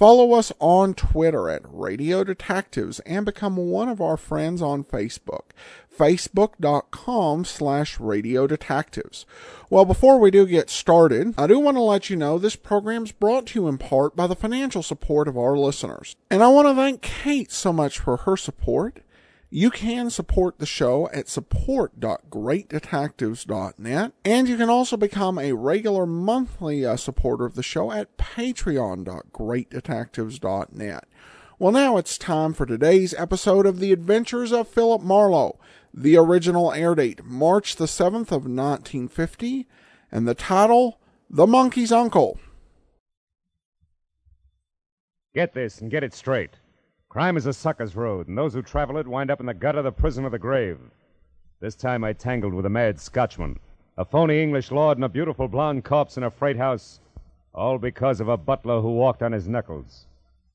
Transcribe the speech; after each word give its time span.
Follow 0.00 0.32
us 0.32 0.50
on 0.60 0.94
Twitter 0.94 1.50
at 1.50 1.60
Radio 1.66 2.24
Detectives 2.24 3.00
and 3.00 3.26
become 3.26 3.58
one 3.58 3.90
of 3.90 4.00
our 4.00 4.16
friends 4.16 4.62
on 4.62 4.82
Facebook, 4.82 5.50
facebook.com 5.94 7.44
slash 7.44 8.00
Radio 8.00 8.46
Detectives. 8.46 9.26
Well, 9.68 9.84
before 9.84 10.18
we 10.18 10.30
do 10.30 10.46
get 10.46 10.70
started, 10.70 11.34
I 11.36 11.46
do 11.46 11.58
want 11.58 11.76
to 11.76 11.82
let 11.82 12.08
you 12.08 12.16
know 12.16 12.38
this 12.38 12.56
program 12.56 13.04
is 13.04 13.12
brought 13.12 13.48
to 13.48 13.60
you 13.60 13.68
in 13.68 13.76
part 13.76 14.16
by 14.16 14.26
the 14.26 14.34
financial 14.34 14.82
support 14.82 15.28
of 15.28 15.36
our 15.36 15.54
listeners. 15.58 16.16
And 16.30 16.42
I 16.42 16.48
want 16.48 16.66
to 16.68 16.74
thank 16.74 17.02
Kate 17.02 17.52
so 17.52 17.70
much 17.70 17.98
for 17.98 18.16
her 18.16 18.38
support. 18.38 19.00
You 19.52 19.72
can 19.72 20.10
support 20.10 20.60
the 20.60 20.66
show 20.66 21.10
at 21.12 21.28
support.greatdetectives.net, 21.28 24.12
and 24.24 24.48
you 24.48 24.56
can 24.56 24.70
also 24.70 24.96
become 24.96 25.40
a 25.40 25.54
regular 25.54 26.06
monthly 26.06 26.86
uh, 26.86 26.96
supporter 26.96 27.46
of 27.46 27.56
the 27.56 27.64
show 27.64 27.90
at 27.90 28.16
patreon.greatdetectives.net. 28.16 31.04
Well, 31.58 31.72
now 31.72 31.96
it's 31.96 32.16
time 32.16 32.52
for 32.52 32.64
today's 32.64 33.12
episode 33.14 33.66
of 33.66 33.80
The 33.80 33.92
Adventures 33.92 34.52
of 34.52 34.68
Philip 34.68 35.02
Marlowe. 35.02 35.58
The 35.92 36.16
original 36.16 36.72
air 36.72 36.94
date, 36.94 37.24
March 37.24 37.74
the 37.74 37.86
7th 37.86 38.30
of 38.30 38.46
1950, 38.46 39.66
and 40.12 40.28
the 40.28 40.34
title, 40.34 41.00
The 41.28 41.48
Monkey's 41.48 41.90
Uncle. 41.90 42.38
Get 45.34 45.54
this 45.54 45.80
and 45.80 45.90
get 45.90 46.04
it 46.04 46.14
straight. 46.14 46.59
Crime 47.10 47.36
is 47.36 47.46
a 47.46 47.52
sucker's 47.52 47.96
road, 47.96 48.28
and 48.28 48.38
those 48.38 48.54
who 48.54 48.62
travel 48.62 48.96
it 48.96 49.08
wind 49.08 49.32
up 49.32 49.40
in 49.40 49.46
the 49.46 49.52
gutter, 49.52 49.82
the 49.82 49.90
prison, 49.90 50.24
or 50.24 50.30
the 50.30 50.38
grave. 50.38 50.78
This 51.58 51.74
time 51.74 52.04
I 52.04 52.12
tangled 52.12 52.54
with 52.54 52.66
a 52.66 52.70
mad 52.70 53.00
Scotchman, 53.00 53.58
a 53.98 54.04
phony 54.04 54.40
English 54.40 54.70
lord, 54.70 54.96
and 54.96 55.04
a 55.04 55.08
beautiful 55.08 55.48
blonde 55.48 55.84
corpse 55.84 56.16
in 56.16 56.22
a 56.22 56.30
freight 56.30 56.56
house, 56.56 57.00
all 57.52 57.78
because 57.78 58.20
of 58.20 58.28
a 58.28 58.36
butler 58.36 58.80
who 58.80 58.92
walked 58.92 59.24
on 59.24 59.32
his 59.32 59.48
knuckles. 59.48 60.06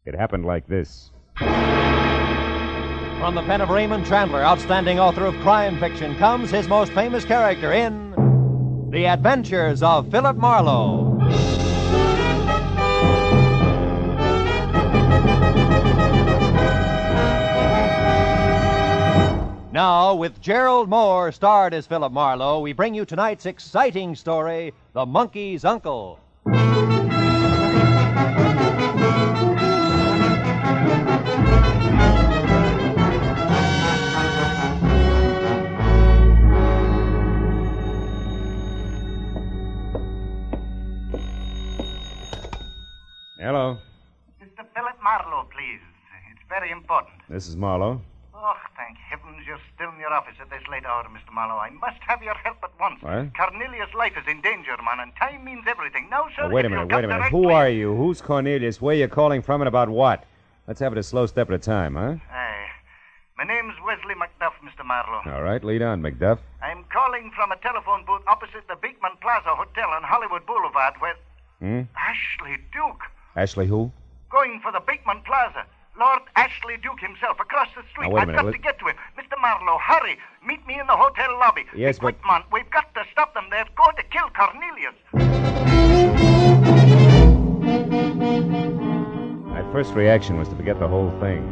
It 0.05 0.15
happened 0.15 0.45
like 0.45 0.65
this. 0.65 1.11
From 1.35 1.49
the 3.35 3.43
pen 3.45 3.59
of 3.59 3.67
Raymond 3.67 4.05
Chandler, 4.05 4.41
outstanding 4.41 4.97
author 4.97 5.25
of 5.25 5.35
crime 5.41 5.77
fiction, 5.77 6.15
comes 6.15 6.51
his 6.51 6.69
most 6.69 6.93
famous 6.93 7.25
character 7.25 7.73
in 7.73 8.11
The 8.91 9.07
Adventures 9.07 9.83
of 9.83 10.09
Philip 10.09 10.37
Marlowe. 10.37 11.14
Now, 19.75 20.15
with 20.15 20.39
Gerald 20.39 20.89
Mohr 20.89 21.33
starred 21.33 21.73
as 21.73 21.85
Philip 21.85 22.13
Marlowe, 22.13 22.61
we 22.61 22.71
bring 22.71 22.95
you 22.95 23.03
tonight's 23.03 23.45
exciting 23.45 24.15
story 24.15 24.73
The 24.93 25.05
Monkey's 25.05 25.65
Uncle. 25.65 26.17
Hello. 43.37 43.77
Mr. 44.41 44.65
Philip 44.73 44.95
Marlowe, 45.03 45.45
please. 45.51 45.81
It's 46.31 46.39
very 46.47 46.71
important. 46.71 47.15
This 47.27 47.49
is 47.49 47.57
Marlowe. 47.57 47.99
Oh, 48.37 48.53
thank 48.77 48.95
heavens 48.97 49.41
you're 49.47 49.57
still 49.73 49.89
in 49.89 49.94
your 50.05 50.13
office 50.13 50.35
at 50.39 50.49
this 50.51 50.61
late 50.69 50.85
hour, 50.85 51.03
Mr. 51.05 51.33
Marlowe. 51.33 51.57
I 51.57 51.71
must 51.71 51.99
have 52.07 52.21
your 52.21 52.35
help 52.35 52.57
at 52.63 52.69
once. 52.79 53.01
What? 53.01 53.33
Cornelius' 53.35 53.93
life 53.97 54.13
is 54.15 54.23
in 54.29 54.39
danger, 54.41 54.77
man, 54.85 54.99
and 54.99 55.11
time 55.15 55.43
means 55.43 55.65
everything. 55.67 56.07
Now, 56.11 56.27
sir. 56.35 56.43
Oh, 56.43 56.49
wait 56.49 56.65
a 56.65 56.69
minute, 56.69 56.93
wait 56.93 57.03
a 57.03 57.07
minute. 57.07 57.31
Who 57.31 57.49
are 57.49 57.69
you? 57.69 57.95
Who's 57.95 58.21
Cornelius? 58.21 58.79
Where 58.79 58.95
are 58.95 58.99
you 58.99 59.07
calling 59.07 59.41
from 59.41 59.61
and 59.61 59.67
about 59.67 59.89
what? 59.89 60.23
Let's 60.67 60.79
have 60.79 60.91
it 60.91 60.99
a 60.99 61.03
slow 61.03 61.25
step 61.25 61.49
at 61.49 61.55
a 61.55 61.57
time, 61.57 61.95
huh? 61.95 62.15
Aye. 62.31 62.67
My 63.37 63.45
name's 63.45 63.73
Wesley 63.85 64.13
Macduff, 64.13 64.53
Mr. 64.63 64.85
Marlowe. 64.85 65.21
All 65.25 65.41
right, 65.41 65.63
lead 65.63 65.81
on, 65.81 66.01
Macduff. 66.01 66.37
I'm 66.61 66.85
calling 66.93 67.31
from 67.35 67.51
a 67.51 67.57
telephone 67.57 68.05
booth 68.05 68.21
opposite 68.27 68.67
the 68.69 68.75
Beekman 68.75 69.17
Plaza 69.21 69.55
Hotel 69.55 69.89
on 69.89 70.03
Hollywood 70.03 70.45
Boulevard 70.45 70.93
where. 70.99 71.15
Hmm? 71.59 71.81
Ashley 71.97 72.57
Duke. 72.71 73.01
Ashley 73.35 73.65
who? 73.65 73.91
Going 74.29 74.59
for 74.61 74.71
the 74.71 74.81
Beekman 74.85 75.21
Plaza. 75.25 75.65
Lord 75.97 76.19
Ashley 76.35 76.75
Duke 76.83 76.99
himself 76.99 77.39
across 77.39 77.69
the 77.75 77.83
street. 77.91 78.09
Now, 78.11 78.17
I've 78.17 78.27
minute, 78.27 78.37
got 78.39 78.45
let- 78.45 78.51
to 78.53 78.57
get 78.59 78.79
to 78.79 78.85
him. 78.87 78.95
Mr. 79.17 79.39
Marlowe, 79.41 79.77
hurry. 79.79 80.17
Meet 80.45 80.65
me 80.67 80.79
in 80.79 80.87
the 80.87 80.95
hotel 80.97 81.37
lobby. 81.39 81.65
Yes, 81.75 81.97
Be 81.97 82.01
quick, 82.01 82.21
but- 82.21 82.27
man. 82.27 82.43
We've 82.51 82.69
got 82.69 82.93
to 82.95 83.03
stop 83.11 83.33
them. 83.33 83.45
They're 83.49 83.65
going 83.75 83.95
to 83.95 84.03
kill 84.03 84.29
Cornelius. 84.35 84.95
My 89.47 89.61
first 89.71 89.93
reaction 89.93 90.37
was 90.37 90.49
to 90.49 90.55
forget 90.55 90.79
the 90.79 90.87
whole 90.87 91.11
thing. 91.21 91.43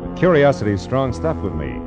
But 0.00 0.16
curiosity 0.16 0.72
is 0.72 0.80
strong 0.82 1.12
stuff 1.12 1.36
with 1.36 1.54
me. 1.54 1.80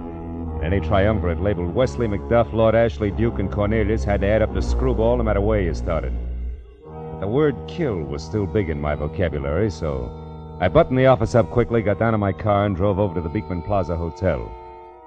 Any 0.66 0.80
triumvirate 0.80 1.42
labeled 1.42 1.76
Wesley 1.76 2.08
Macduff, 2.08 2.52
Lord 2.54 2.76
Ashley 2.76 3.12
Duke, 3.12 3.40
and 3.40 3.52
Cornelius 3.52 4.04
had 4.06 4.22
to 4.22 4.28
add 4.28 4.42
up 4.42 4.54
to 4.54 4.62
screwball 4.62 5.18
no 5.18 5.24
matter 5.24 5.42
where 5.42 5.60
you 5.62 5.74
started. 5.74 6.14
But 6.86 7.20
the 7.20 7.28
word 7.28 7.56
kill 7.68 7.98
was 7.98 8.24
still 8.24 8.46
big 8.46 8.70
in 8.70 8.80
my 8.80 8.96
vocabulary, 8.96 9.70
so 9.70 10.10
I 10.58 10.70
buttoned 10.70 10.98
the 10.98 11.08
office 11.08 11.36
up 11.36 11.52
quickly, 11.52 11.82
got 11.82 12.00
down 12.00 12.14
in 12.14 12.20
my 12.22 12.32
car, 12.32 12.66
and 12.66 12.78
drove 12.78 12.98
over 12.98 13.14
to 13.16 13.22
the 13.22 13.28
Beekman 13.28 13.62
Plaza 13.62 13.98
Hotel, 13.98 14.40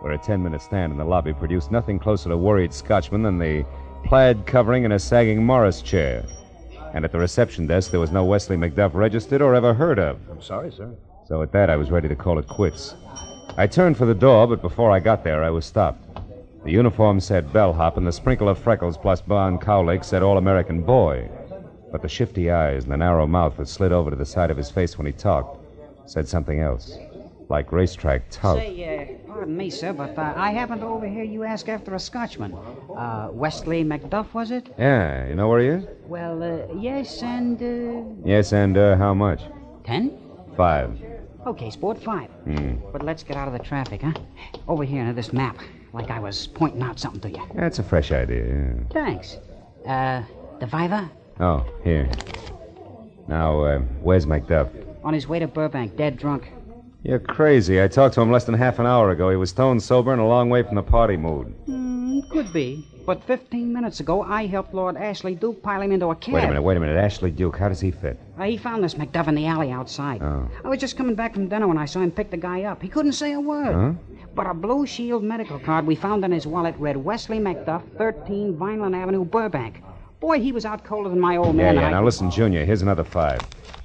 where 0.01 0.13
a 0.13 0.19
ten 0.19 0.43
minute 0.43 0.61
stand 0.61 0.93
in 0.93 0.99
the 0.99 1.05
lobby 1.05 1.33
produced 1.33 1.73
nothing 1.73 1.99
closer 1.99 2.29
to 2.29 2.37
worried 2.37 2.73
Scotchman 2.73 3.23
than 3.23 3.39
the 3.39 3.65
plaid 4.05 4.45
covering 4.47 4.85
and 4.85 4.93
a 4.93 4.99
sagging 4.99 5.43
Morris 5.43 5.81
chair. 5.81 6.23
And 6.93 7.03
at 7.03 7.13
the 7.13 7.19
reception 7.19 7.67
desk, 7.67 7.91
there 7.91 7.99
was 7.99 8.13
no 8.13 8.27
Wesley 8.27 8.59
Macduff 8.59 8.93
registered 8.93 9.41
or 9.41 9.55
ever 9.55 9.73
heard 9.73 9.99
of. 9.99 10.19
I'm 10.31 10.43
sorry, 10.43 10.71
sir. 10.71 10.95
So 11.27 11.41
at 11.41 11.53
that, 11.53 11.71
I 11.71 11.77
was 11.77 11.91
ready 11.91 12.09
to 12.09 12.17
call 12.17 12.39
it 12.39 12.47
quits. 12.47 12.95
I 13.57 13.67
turned 13.67 13.97
for 13.97 14.05
the 14.05 14.15
door, 14.15 14.47
but 14.47 14.61
before 14.61 14.91
I 14.91 15.01
got 15.01 15.25
there, 15.25 15.43
I 15.43 15.51
was 15.51 15.65
stopped. 15.65 16.05
The 16.65 16.73
uniform 16.73 17.21
said 17.21 17.55
bellhop, 17.55 17.97
and 17.97 18.07
the 18.07 18.13
sprinkle 18.13 18.51
of 18.51 18.59
freckles 18.59 18.99
plus 18.99 19.23
Bon 19.23 19.59
cowlick 19.59 20.05
said 20.05 20.23
all 20.23 20.37
American 20.37 20.83
boy. 20.83 21.29
But 21.91 22.03
the 22.03 22.09
shifty 22.09 22.51
eyes 22.51 22.85
and 22.85 22.93
the 22.93 22.97
narrow 22.97 23.27
mouth 23.27 23.57
that 23.57 23.69
slid 23.69 23.93
over 23.93 24.11
to 24.11 24.17
the 24.17 24.27
side 24.27 24.51
of 24.51 24.57
his 24.57 24.71
face 24.71 24.99
when 24.99 25.07
he 25.07 25.13
talked 25.13 25.59
said 26.07 26.27
something 26.29 26.61
else, 26.61 26.97
like 27.49 27.71
racetrack 27.73 28.31
tout. 28.31 28.57
Say, 28.57 29.19
uh, 29.27 29.31
pardon 29.33 29.57
me, 29.57 29.69
sir, 29.71 29.93
but 29.93 30.17
uh, 30.19 30.33
I 30.37 30.51
happened 30.53 30.81
to 30.81 30.87
overhear 30.87 31.23
you 31.25 31.45
ask 31.45 31.69
after 31.69 31.95
a 31.95 31.99
Scotchman. 31.99 32.55
Uh, 32.97 33.29
Wesley 33.33 33.85
Macduff, 33.85 34.33
was 34.33 34.51
it? 34.51 34.69
Yeah, 34.79 35.29
you 35.29 35.35
know 35.35 35.49
where 35.49 35.61
he 35.61 35.69
is? 35.69 35.85
Well, 36.07 36.43
uh, 36.43 36.75
yes, 36.79 37.23
and, 37.23 37.61
uh, 37.63 38.27
Yes, 38.27 38.53
and 38.53 38.77
uh, 38.79 38.97
how 38.97 39.13
much? 39.15 39.43
ten? 39.85 40.19
Five. 40.57 40.99
Okay, 41.47 41.71
sport, 41.71 42.03
five. 42.03 42.29
Hmm. 42.45 42.77
But 42.93 43.03
let's 43.03 43.23
get 43.23 43.37
out 43.37 43.49
of 43.49 43.53
the 43.53 43.61
traffic, 43.61 44.03
huh? 44.03 44.13
Over 44.67 44.85
here 44.85 45.01
into 45.03 45.15
this 45.15 45.33
map, 45.33 45.59
like 45.93 46.11
I 46.11 46.19
was 46.21 46.47
pointing 46.47 46.83
out 46.83 46.99
something 46.99 47.21
to 47.21 47.39
you. 47.39 47.45
That's 47.55 47.79
a 47.79 47.83
fresh 47.83 48.13
idea. 48.13 48.45
yeah. 48.47 48.73
Thanks. 48.93 49.37
Uh, 49.87 50.23
the 50.59 50.67
Viva? 50.67 51.11
Oh, 51.41 51.65
here. 51.85 52.11
Now, 53.29 53.63
uh, 53.63 53.79
where's 54.03 54.27
Macduff? 54.27 54.69
On 55.05 55.15
his 55.15 55.29
way 55.29 55.39
to 55.39 55.47
Burbank, 55.47 55.97
dead 55.97 56.17
drunk. 56.17 56.51
You're 57.05 57.21
crazy. 57.21 57.81
I 57.81 57.87
talked 57.89 58.15
to 58.17 58.21
him 58.21 58.33
less 58.33 58.45
than 58.45 58.55
half 58.55 58.79
an 58.79 58.87
hour 58.87 59.11
ago. 59.11 59.31
He 59.31 59.37
was 59.37 59.51
stone 59.51 59.79
sober 59.79 60.13
and 60.13 60.21
a 60.21 60.25
long 60.25 60.51
way 60.51 60.63
from 60.63 60.75
the 60.75 60.83
party 60.83 61.17
mood. 61.17 61.47
Hmm, 61.67 62.21
could 62.31 62.53
be. 62.53 62.85
But 63.07 63.25
15 63.25 63.73
minutes 63.73 64.01
ago, 64.01 64.23
I 64.23 64.47
helped 64.47 64.75
Lord 64.75 64.97
Ashley 64.97 65.35
Duke 65.35 65.63
pile 65.63 65.81
him 65.81 65.93
into 65.93 66.09
a 66.09 66.15
cab. 66.17 66.35
Wait 66.35 66.45
a 66.45 66.49
minute, 66.49 66.63
wait 66.63 66.77
a 66.77 66.81
minute. 66.81 66.97
Ashley 66.99 67.31
Duke, 67.31 67.57
how 67.57 67.69
does 67.69 67.81
he 67.81 67.91
fit? 67.91 68.19
Uh, 68.39 68.43
he 68.43 68.59
found 68.59 68.85
this 68.85 68.95
Macduff 68.95 69.29
in 69.29 69.35
the 69.35 69.47
alley 69.47 69.71
outside. 69.71 70.21
Oh. 70.23 70.47
I 70.65 70.69
was 70.69 70.79
just 70.79 70.97
coming 70.99 71.15
back 71.15 71.33
from 71.35 71.49
dinner 71.49 71.67
when 71.69 71.79
I 71.79 71.87
saw 71.87 72.01
him 72.01 72.11
pick 72.11 72.31
the 72.31 72.37
guy 72.37 72.65
up. 72.65 72.83
He 72.83 72.89
couldn't 72.89 73.13
say 73.13 73.33
a 73.33 73.41
word. 73.41 73.75
Huh? 73.75 73.93
But 74.35 74.47
a 74.47 74.53
Blue 74.53 74.85
Shield 74.87 75.23
medical 75.23 75.59
card 75.59 75.87
we 75.87 75.95
found 75.95 76.25
in 76.25 76.33
his 76.33 76.47
wallet 76.47 76.75
read 76.79 76.97
Wesley 76.99 77.39
Macduff, 77.39 77.83
13 77.97 78.57
Vineland 78.57 78.95
Avenue, 78.95 79.25
Burbank. 79.25 79.83
Boy, 80.21 80.41
he 80.41 80.53
was 80.53 80.65
out 80.65 80.85
colder 80.85 81.09
than 81.09 81.21
my 81.21 81.37
old 81.37 81.55
man. 81.55 81.77
yeah. 81.77 81.87
I- 81.87 81.91
Now 81.91 82.05
listen, 82.05 82.31
Junior, 82.31 82.65
here's 82.65 82.83
another 82.83 83.05
five. 83.05 83.41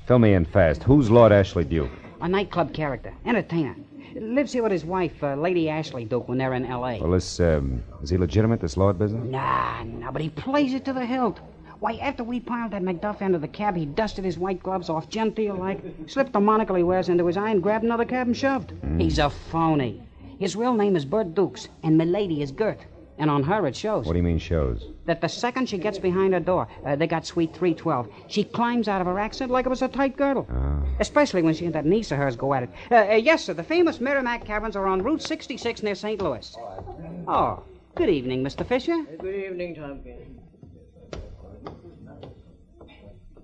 Fill 0.07 0.19
me 0.19 0.33
in 0.33 0.45
fast. 0.45 0.83
Who's 0.83 1.09
Lord 1.11 1.31
Ashley 1.31 1.63
Duke? 1.63 1.91
A 2.21 2.27
nightclub 2.27 2.73
character, 2.73 3.13
entertainer. 3.25 3.75
Lives 4.15 4.53
here 4.53 4.63
with 4.63 4.71
his 4.71 4.85
wife, 4.85 5.23
uh, 5.23 5.35
Lady 5.35 5.69
Ashley 5.69 6.05
Duke, 6.05 6.27
when 6.27 6.37
they're 6.37 6.53
in 6.53 6.65
L.A. 6.65 6.99
Well, 6.99 7.11
this, 7.11 7.39
um, 7.39 7.83
is 8.01 8.09
he 8.09 8.17
legitimate, 8.17 8.59
this 8.61 8.77
Lord 8.77 8.99
business? 8.99 9.23
Nah, 9.25 9.83
nah, 9.83 10.11
but 10.11 10.21
he 10.21 10.29
plays 10.29 10.73
it 10.73 10.85
to 10.85 10.93
the 10.93 11.05
hilt. 11.05 11.39
Why, 11.79 11.93
after 11.95 12.23
we 12.23 12.39
piled 12.39 12.71
that 12.71 12.81
Macduff 12.83 13.21
into 13.21 13.39
the 13.39 13.47
cab, 13.47 13.75
he 13.75 13.85
dusted 13.85 14.23
his 14.23 14.37
white 14.37 14.61
gloves 14.63 14.89
off 14.89 15.09
genteel 15.09 15.55
like, 15.55 15.81
slipped 16.07 16.31
the 16.31 16.39
monocle 16.39 16.75
he 16.75 16.83
wears 16.83 17.09
into 17.09 17.25
his 17.25 17.37
eye, 17.37 17.49
and 17.49 17.61
grabbed 17.61 17.83
another 17.83 18.05
cab 18.05 18.27
and 18.27 18.37
shoved. 18.37 18.73
He's 18.97 19.19
a 19.19 19.29
phony. 19.29 20.01
His 20.39 20.55
real 20.55 20.73
name 20.75 20.95
is 20.95 21.05
Bert 21.05 21.33
Dukes, 21.35 21.67
and 21.83 21.97
Milady 21.97 22.41
is 22.41 22.51
Gert. 22.51 22.79
And 23.17 23.29
on 23.29 23.43
her 23.43 23.65
it 23.67 23.75
shows. 23.75 24.05
What 24.05 24.13
do 24.13 24.17
you 24.19 24.23
mean 24.23 24.39
shows? 24.39 24.89
That 25.05 25.19
the 25.19 25.27
second 25.27 25.67
she 25.67 25.77
gets 25.77 25.99
behind 25.99 26.33
her 26.33 26.39
door, 26.39 26.67
uh, 26.85 26.95
they 26.95 27.07
got 27.07 27.25
suite 27.25 27.53
312, 27.53 28.07
she 28.27 28.43
climbs 28.45 28.87
out 28.87 29.01
of 29.01 29.07
her 29.07 29.19
accent 29.19 29.51
like 29.51 29.65
it 29.65 29.69
was 29.69 29.81
a 29.81 29.87
tight 29.89 30.15
girdle. 30.15 30.47
Especially 30.99 31.41
when 31.41 31.53
she 31.53 31.65
and 31.65 31.75
that 31.75 31.85
niece 31.85 32.11
of 32.11 32.17
hers 32.17 32.35
go 32.37 32.53
at 32.53 32.63
it. 32.63 32.69
Uh, 32.89 32.95
uh, 32.95 33.13
yes, 33.15 33.43
sir, 33.43 33.53
the 33.53 33.63
famous 33.63 33.97
Meramec 33.97 34.45
Caverns 34.45 34.75
are 34.77 34.87
on 34.87 35.03
Route 35.03 35.21
66 35.21 35.83
near 35.83 35.95
St. 35.95 36.21
Louis. 36.21 36.55
Oh, 37.27 37.63
good 37.95 38.09
evening, 38.09 38.43
Mr. 38.43 38.65
Fisher. 38.65 39.03
Good 39.19 39.35
evening, 39.35 39.75
Tompkins. 39.75 40.39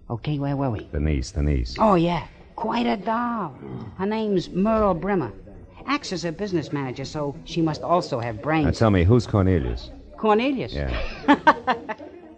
Okay, 0.10 0.40
where 0.40 0.56
were 0.56 0.72
we? 0.72 0.88
The 0.92 1.00
niece, 1.00 1.32
the 1.32 1.44
niece. 1.44 1.76
Oh, 1.78 1.96
yeah. 1.96 2.26
Quite 2.56 2.88
a 2.88 2.98
doll. 2.98 3.54
Her 3.98 4.06
name's 4.06 4.50
Merle 4.50 4.94
Brimmer. 4.94 5.32
Acts 5.86 6.12
as 6.12 6.26
a 6.26 6.32
business 6.32 6.72
manager, 6.74 7.06
so 7.06 7.36
she 7.46 7.62
must 7.62 7.82
also 7.84 8.20
have 8.20 8.38
Now 8.38 8.42
brains. 8.42 8.80
tell 8.80 8.90
me, 8.92 9.04
who's 9.04 9.28
Cornelius? 9.28 9.92
Cornelius. 10.19 10.74
Yeah. 10.74 10.92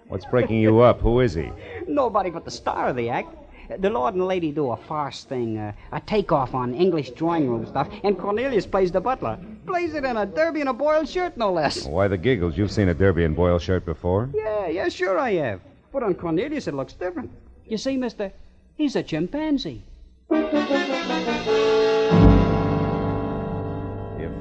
What's 0.07 0.25
breaking 0.25 0.59
you 0.59 0.81
up? 0.81 1.01
Who 1.01 1.19
is 1.19 1.33
he? 1.33 1.51
Nobody 1.87 2.29
but 2.29 2.45
the 2.45 2.51
star 2.51 2.89
of 2.89 2.95
the 2.95 3.09
act. 3.09 3.35
The 3.79 3.89
Lord 3.89 4.13
and 4.13 4.27
Lady 4.27 4.51
do 4.51 4.71
a 4.71 4.77
farce 4.77 5.23
thing, 5.23 5.57
uh, 5.57 5.71
a 5.91 5.99
takeoff 6.01 6.53
on 6.53 6.75
English 6.75 7.11
drawing 7.11 7.49
room 7.49 7.65
stuff, 7.65 7.87
and 8.03 8.19
Cornelius 8.19 8.65
plays 8.67 8.91
the 8.91 8.99
butler. 8.99 9.39
Plays 9.65 9.95
it 9.95 10.03
in 10.03 10.17
a 10.17 10.25
derby 10.25 10.59
and 10.59 10.69
a 10.69 10.73
boiled 10.73 11.07
shirt, 11.07 11.37
no 11.37 11.51
less. 11.51 11.87
Why 11.87 12.07
the 12.07 12.17
giggles? 12.17 12.57
You've 12.57 12.71
seen 12.71 12.89
a 12.89 12.93
derby 12.93 13.23
and 13.23 13.35
boiled 13.35 13.61
shirt 13.61 13.85
before? 13.85 14.29
Yeah, 14.33 14.67
yeah, 14.67 14.89
sure 14.89 15.17
I 15.17 15.33
have. 15.35 15.61
But 15.91 16.03
on 16.03 16.13
Cornelius, 16.15 16.67
it 16.67 16.75
looks 16.75 16.93
different. 16.93 17.31
You 17.65 17.77
see, 17.77 17.97
mister, 17.97 18.31
he's 18.75 18.95
a 18.95 19.03
chimpanzee. 19.03 19.81
The 20.29 20.37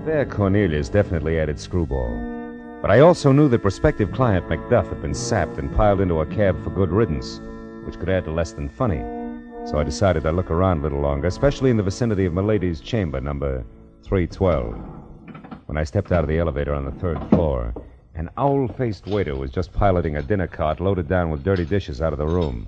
affair 0.03 0.27
Cornelius 0.27 0.89
definitely 0.89 1.39
added 1.39 1.59
screwball. 1.59 2.40
But 2.81 2.91
I 2.91 3.01
also 3.01 3.31
knew 3.31 3.47
that 3.49 3.61
prospective 3.61 4.11
client 4.11 4.49
Macduff 4.49 4.89
had 4.89 5.03
been 5.03 5.13
sapped 5.13 5.59
and 5.59 5.75
piled 5.77 6.01
into 6.01 6.21
a 6.21 6.27
cab 6.27 6.63
for 6.65 6.71
good 6.71 6.91
riddance, 6.91 7.39
which 7.85 7.99
could 7.99 8.09
add 8.09 8.25
to 8.25 8.33
less 8.33 8.53
than 8.53 8.71
funny. 8.71 9.05
So 9.67 9.79
I 9.79 9.85
decided 9.85 10.25
I'd 10.25 10.35
look 10.35 10.51
around 10.51 10.79
a 10.79 10.83
little 10.85 11.01
longer, 11.01 11.27
especially 11.27 11.69
in 11.69 11.77
the 11.77 11.83
vicinity 11.83 12.25
of 12.25 12.33
Milady's 12.33 12.81
chamber, 12.81 13.21
number 13.21 13.67
312. 14.05 14.75
When 15.67 15.77
I 15.77 15.85
stepped 15.85 16.11
out 16.11 16.25
of 16.25 16.29
the 16.29 16.39
elevator 16.39 16.75
on 16.75 16.87
the 16.87 16.91
third 16.93 17.21
floor, 17.29 17.75
an 18.15 18.31
owl 18.39 18.67
faced 18.67 19.07
waiter 19.07 19.37
was 19.37 19.51
just 19.51 19.75
piloting 19.75 20.17
a 20.17 20.23
dinner 20.23 20.47
cart 20.47 20.81
loaded 20.81 21.07
down 21.07 21.29
with 21.29 21.45
dirty 21.45 21.67
dishes 21.67 22.01
out 22.01 22.15
of 22.15 22.19
the 22.19 22.27
room. 22.27 22.67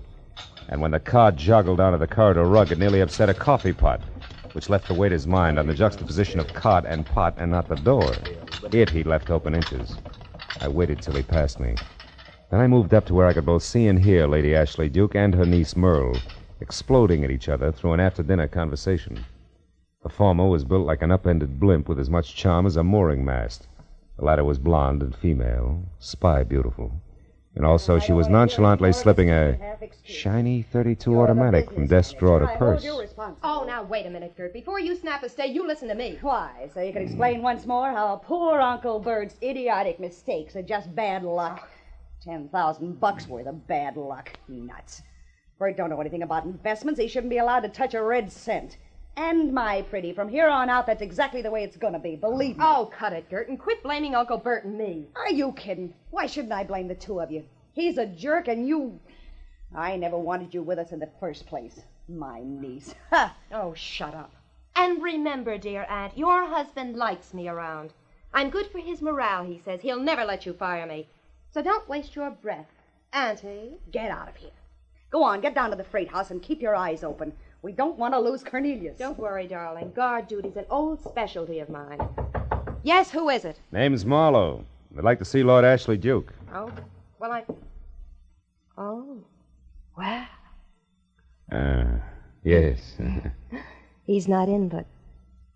And 0.68 0.82
when 0.82 0.90
the 0.90 1.00
cart 1.00 1.36
joggled 1.36 1.80
onto 1.80 1.98
the 1.98 2.06
corridor 2.06 2.44
rug, 2.44 2.70
it 2.70 2.78
nearly 2.78 3.00
upset 3.00 3.30
a 3.30 3.34
coffee 3.34 3.72
pot, 3.72 4.02
which 4.54 4.68
left 4.68 4.88
the 4.88 4.94
waiter's 4.94 5.26
mind 5.26 5.58
on 5.58 5.66
the 5.66 5.74
juxtaposition 5.74 6.40
of 6.40 6.52
cart 6.54 6.84
and 6.86 7.06
pot 7.06 7.34
and 7.38 7.50
not 7.50 7.68
the 7.68 7.76
door. 7.76 8.14
It 8.72 8.90
he 8.90 9.02
left 9.02 9.30
open 9.30 9.54
inches. 9.54 9.96
I 10.60 10.68
waited 10.68 11.00
till 11.00 11.14
he 11.14 11.22
passed 11.22 11.60
me. 11.60 11.74
Then 12.50 12.60
I 12.60 12.66
moved 12.66 12.94
up 12.94 13.06
to 13.06 13.14
where 13.14 13.26
I 13.26 13.32
could 13.32 13.46
both 13.46 13.62
see 13.62 13.86
and 13.86 13.98
hear 13.98 14.26
Lady 14.26 14.54
Ashley 14.54 14.88
Duke 14.88 15.14
and 15.14 15.34
her 15.34 15.46
niece 15.46 15.74
Merle 15.74 16.20
exploding 16.60 17.24
at 17.24 17.30
each 17.30 17.48
other 17.48 17.72
through 17.72 17.92
an 17.92 18.00
after 18.00 18.22
dinner 18.22 18.46
conversation. 18.46 19.24
The 20.02 20.08
former 20.08 20.48
was 20.48 20.64
built 20.64 20.86
like 20.86 21.02
an 21.02 21.10
upended 21.10 21.58
blimp 21.58 21.88
with 21.88 21.98
as 21.98 22.08
much 22.08 22.36
charm 22.36 22.66
as 22.66 22.76
a 22.76 22.84
mooring 22.84 23.24
mast. 23.24 23.68
The 24.16 24.24
latter 24.24 24.44
was 24.44 24.58
blonde 24.58 25.02
and 25.02 25.14
female, 25.14 25.82
spy 25.98 26.44
beautiful. 26.44 26.92
And 27.54 27.66
also, 27.66 27.98
she 27.98 28.12
was 28.12 28.28
nonchalantly 28.28 28.92
slipping 28.92 29.30
a 29.30 29.58
shiny 30.04 30.62
32 30.62 31.20
automatic 31.20 31.70
from 31.70 31.86
desk 31.86 32.16
drawer 32.16 32.38
to 32.40 32.46
purse. 32.56 32.82
Oh, 33.42 33.64
now 33.66 33.82
wait 33.82 34.06
a 34.06 34.10
minute, 34.10 34.34
Gert. 34.36 34.54
Before 34.54 34.80
you 34.80 34.96
snap 34.96 35.22
a 35.22 35.28
stay, 35.28 35.48
you 35.48 35.66
listen 35.66 35.88
to 35.88 35.94
me. 35.94 36.18
Why? 36.22 36.70
So 36.72 36.80
you 36.80 36.92
can 36.94 37.02
explain 37.02 37.42
once 37.42 37.66
more 37.66 37.90
how 37.90 38.16
poor 38.16 38.58
Uncle 38.58 39.00
Bert's 39.00 39.36
idiotic 39.42 40.00
mistakes 40.00 40.56
are 40.56 40.62
just 40.62 40.94
bad 40.94 41.24
luck. 41.24 41.68
Ten 42.22 42.48
thousand 42.48 42.98
bucks 42.98 43.28
worth 43.28 43.46
of 43.46 43.66
bad 43.66 43.96
luck. 43.96 44.30
Nuts. 44.48 45.02
Bert 45.58 45.76
don't 45.76 45.90
know 45.90 46.00
anything 46.00 46.22
about 46.22 46.44
investments. 46.44 47.00
He 47.00 47.08
shouldn't 47.08 47.30
be 47.30 47.38
allowed 47.38 47.60
to 47.60 47.68
touch 47.68 47.92
a 47.92 48.02
red 48.02 48.32
cent. 48.32 48.78
And 49.16 49.52
my 49.52 49.82
pretty, 49.82 50.12
from 50.12 50.28
here 50.28 50.48
on 50.48 50.70
out, 50.70 50.86
that's 50.86 51.02
exactly 51.02 51.42
the 51.42 51.50
way 51.50 51.64
it's 51.64 51.76
gonna 51.76 51.98
be. 51.98 52.16
Believe 52.16 52.56
me. 52.56 52.64
Oh, 52.66 52.90
cut 52.96 53.12
it, 53.12 53.28
Gert, 53.28 53.48
and 53.48 53.58
quit 53.58 53.82
blaming 53.82 54.14
Uncle 54.14 54.38
Bert 54.38 54.64
and 54.64 54.78
me. 54.78 55.08
Are 55.14 55.30
you 55.30 55.52
kidding? 55.52 55.92
Why 56.10 56.26
shouldn't 56.26 56.52
I 56.52 56.64
blame 56.64 56.88
the 56.88 56.94
two 56.94 57.20
of 57.20 57.30
you? 57.30 57.44
He's 57.74 57.98
a 57.98 58.06
jerk, 58.06 58.48
and 58.48 58.66
you. 58.66 58.98
I 59.74 59.96
never 59.96 60.18
wanted 60.18 60.54
you 60.54 60.62
with 60.62 60.78
us 60.78 60.92
in 60.92 60.98
the 60.98 61.10
first 61.20 61.46
place. 61.46 61.80
My 62.08 62.40
niece. 62.42 62.94
Ha! 63.10 63.36
Oh, 63.52 63.74
shut 63.74 64.14
up. 64.14 64.32
And 64.74 65.02
remember, 65.02 65.58
dear 65.58 65.84
Aunt, 65.88 66.16
your 66.16 66.46
husband 66.46 66.96
likes 66.96 67.34
me 67.34 67.48
around. 67.48 67.92
I'm 68.32 68.48
good 68.48 68.68
for 68.68 68.78
his 68.78 69.02
morale, 69.02 69.44
he 69.44 69.58
says. 69.58 69.82
He'll 69.82 70.00
never 70.00 70.24
let 70.24 70.46
you 70.46 70.54
fire 70.54 70.86
me. 70.86 71.08
So 71.50 71.60
don't 71.60 71.88
waste 71.88 72.16
your 72.16 72.30
breath. 72.30 72.70
Auntie? 73.12 73.78
Get 73.90 74.10
out 74.10 74.28
of 74.28 74.36
here. 74.36 74.50
Go 75.10 75.22
on, 75.22 75.42
get 75.42 75.54
down 75.54 75.70
to 75.70 75.76
the 75.76 75.84
freight 75.84 76.08
house 76.08 76.30
and 76.30 76.42
keep 76.42 76.62
your 76.62 76.74
eyes 76.74 77.04
open. 77.04 77.34
We 77.62 77.70
don't 77.72 77.96
want 77.96 78.12
to 78.14 78.18
lose 78.18 78.42
Cornelius. 78.42 78.98
Don't 78.98 79.18
worry, 79.18 79.46
darling. 79.46 79.92
Guard 79.94 80.26
duty's 80.26 80.56
an 80.56 80.64
old 80.68 81.00
specialty 81.00 81.60
of 81.60 81.68
mine. 81.68 82.00
Yes, 82.82 83.10
who 83.10 83.28
is 83.28 83.44
it? 83.44 83.60
Name's 83.70 84.04
Marlowe. 84.04 84.64
I'd 84.98 85.04
like 85.04 85.20
to 85.20 85.24
see 85.24 85.44
Lord 85.44 85.64
Ashley 85.64 85.96
Duke. 85.96 86.32
Oh, 86.52 86.70
well, 87.20 87.30
I. 87.30 87.44
Oh, 88.76 89.18
well. 89.96 90.26
Uh, 91.52 91.84
yes. 92.42 92.96
He's 94.06 94.26
not 94.26 94.48
in, 94.48 94.68
but 94.68 94.84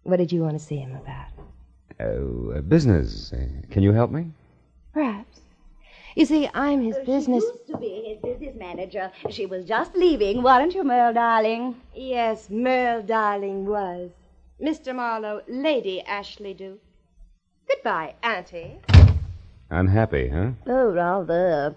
what 0.04 0.18
did 0.18 0.30
you 0.30 0.42
want 0.42 0.56
to 0.56 0.64
see 0.64 0.76
him 0.76 0.94
about? 0.94 1.26
oh, 1.98 2.52
uh, 2.56 2.60
business. 2.60 3.32
Uh, 3.32 3.46
can 3.70 3.82
you 3.82 3.92
help 3.92 4.12
me? 4.12 4.26
Perhaps. 4.92 5.40
You 6.16 6.24
see, 6.24 6.48
I'm 6.54 6.82
his 6.82 6.96
uh, 6.96 7.04
business. 7.04 7.44
She 7.44 7.50
used 7.50 7.66
to 7.66 7.76
be 7.76 8.02
his 8.08 8.18
business 8.22 8.56
manager. 8.58 9.12
She 9.28 9.44
was 9.44 9.66
just 9.66 9.94
leaving, 9.94 10.42
weren't 10.42 10.74
you, 10.74 10.82
Merle, 10.82 11.12
darling? 11.12 11.76
Yes, 11.94 12.48
Merle, 12.48 13.02
darling, 13.02 13.66
was. 13.66 14.12
Mr. 14.58 14.96
Marlowe, 14.96 15.42
Lady 15.46 16.00
Ashley 16.00 16.54
Duke. 16.54 16.80
Goodbye, 17.68 18.14
Auntie. 18.22 18.78
Unhappy, 19.68 20.28
huh? 20.28 20.52
Oh, 20.66 20.90
rather. 20.90 21.76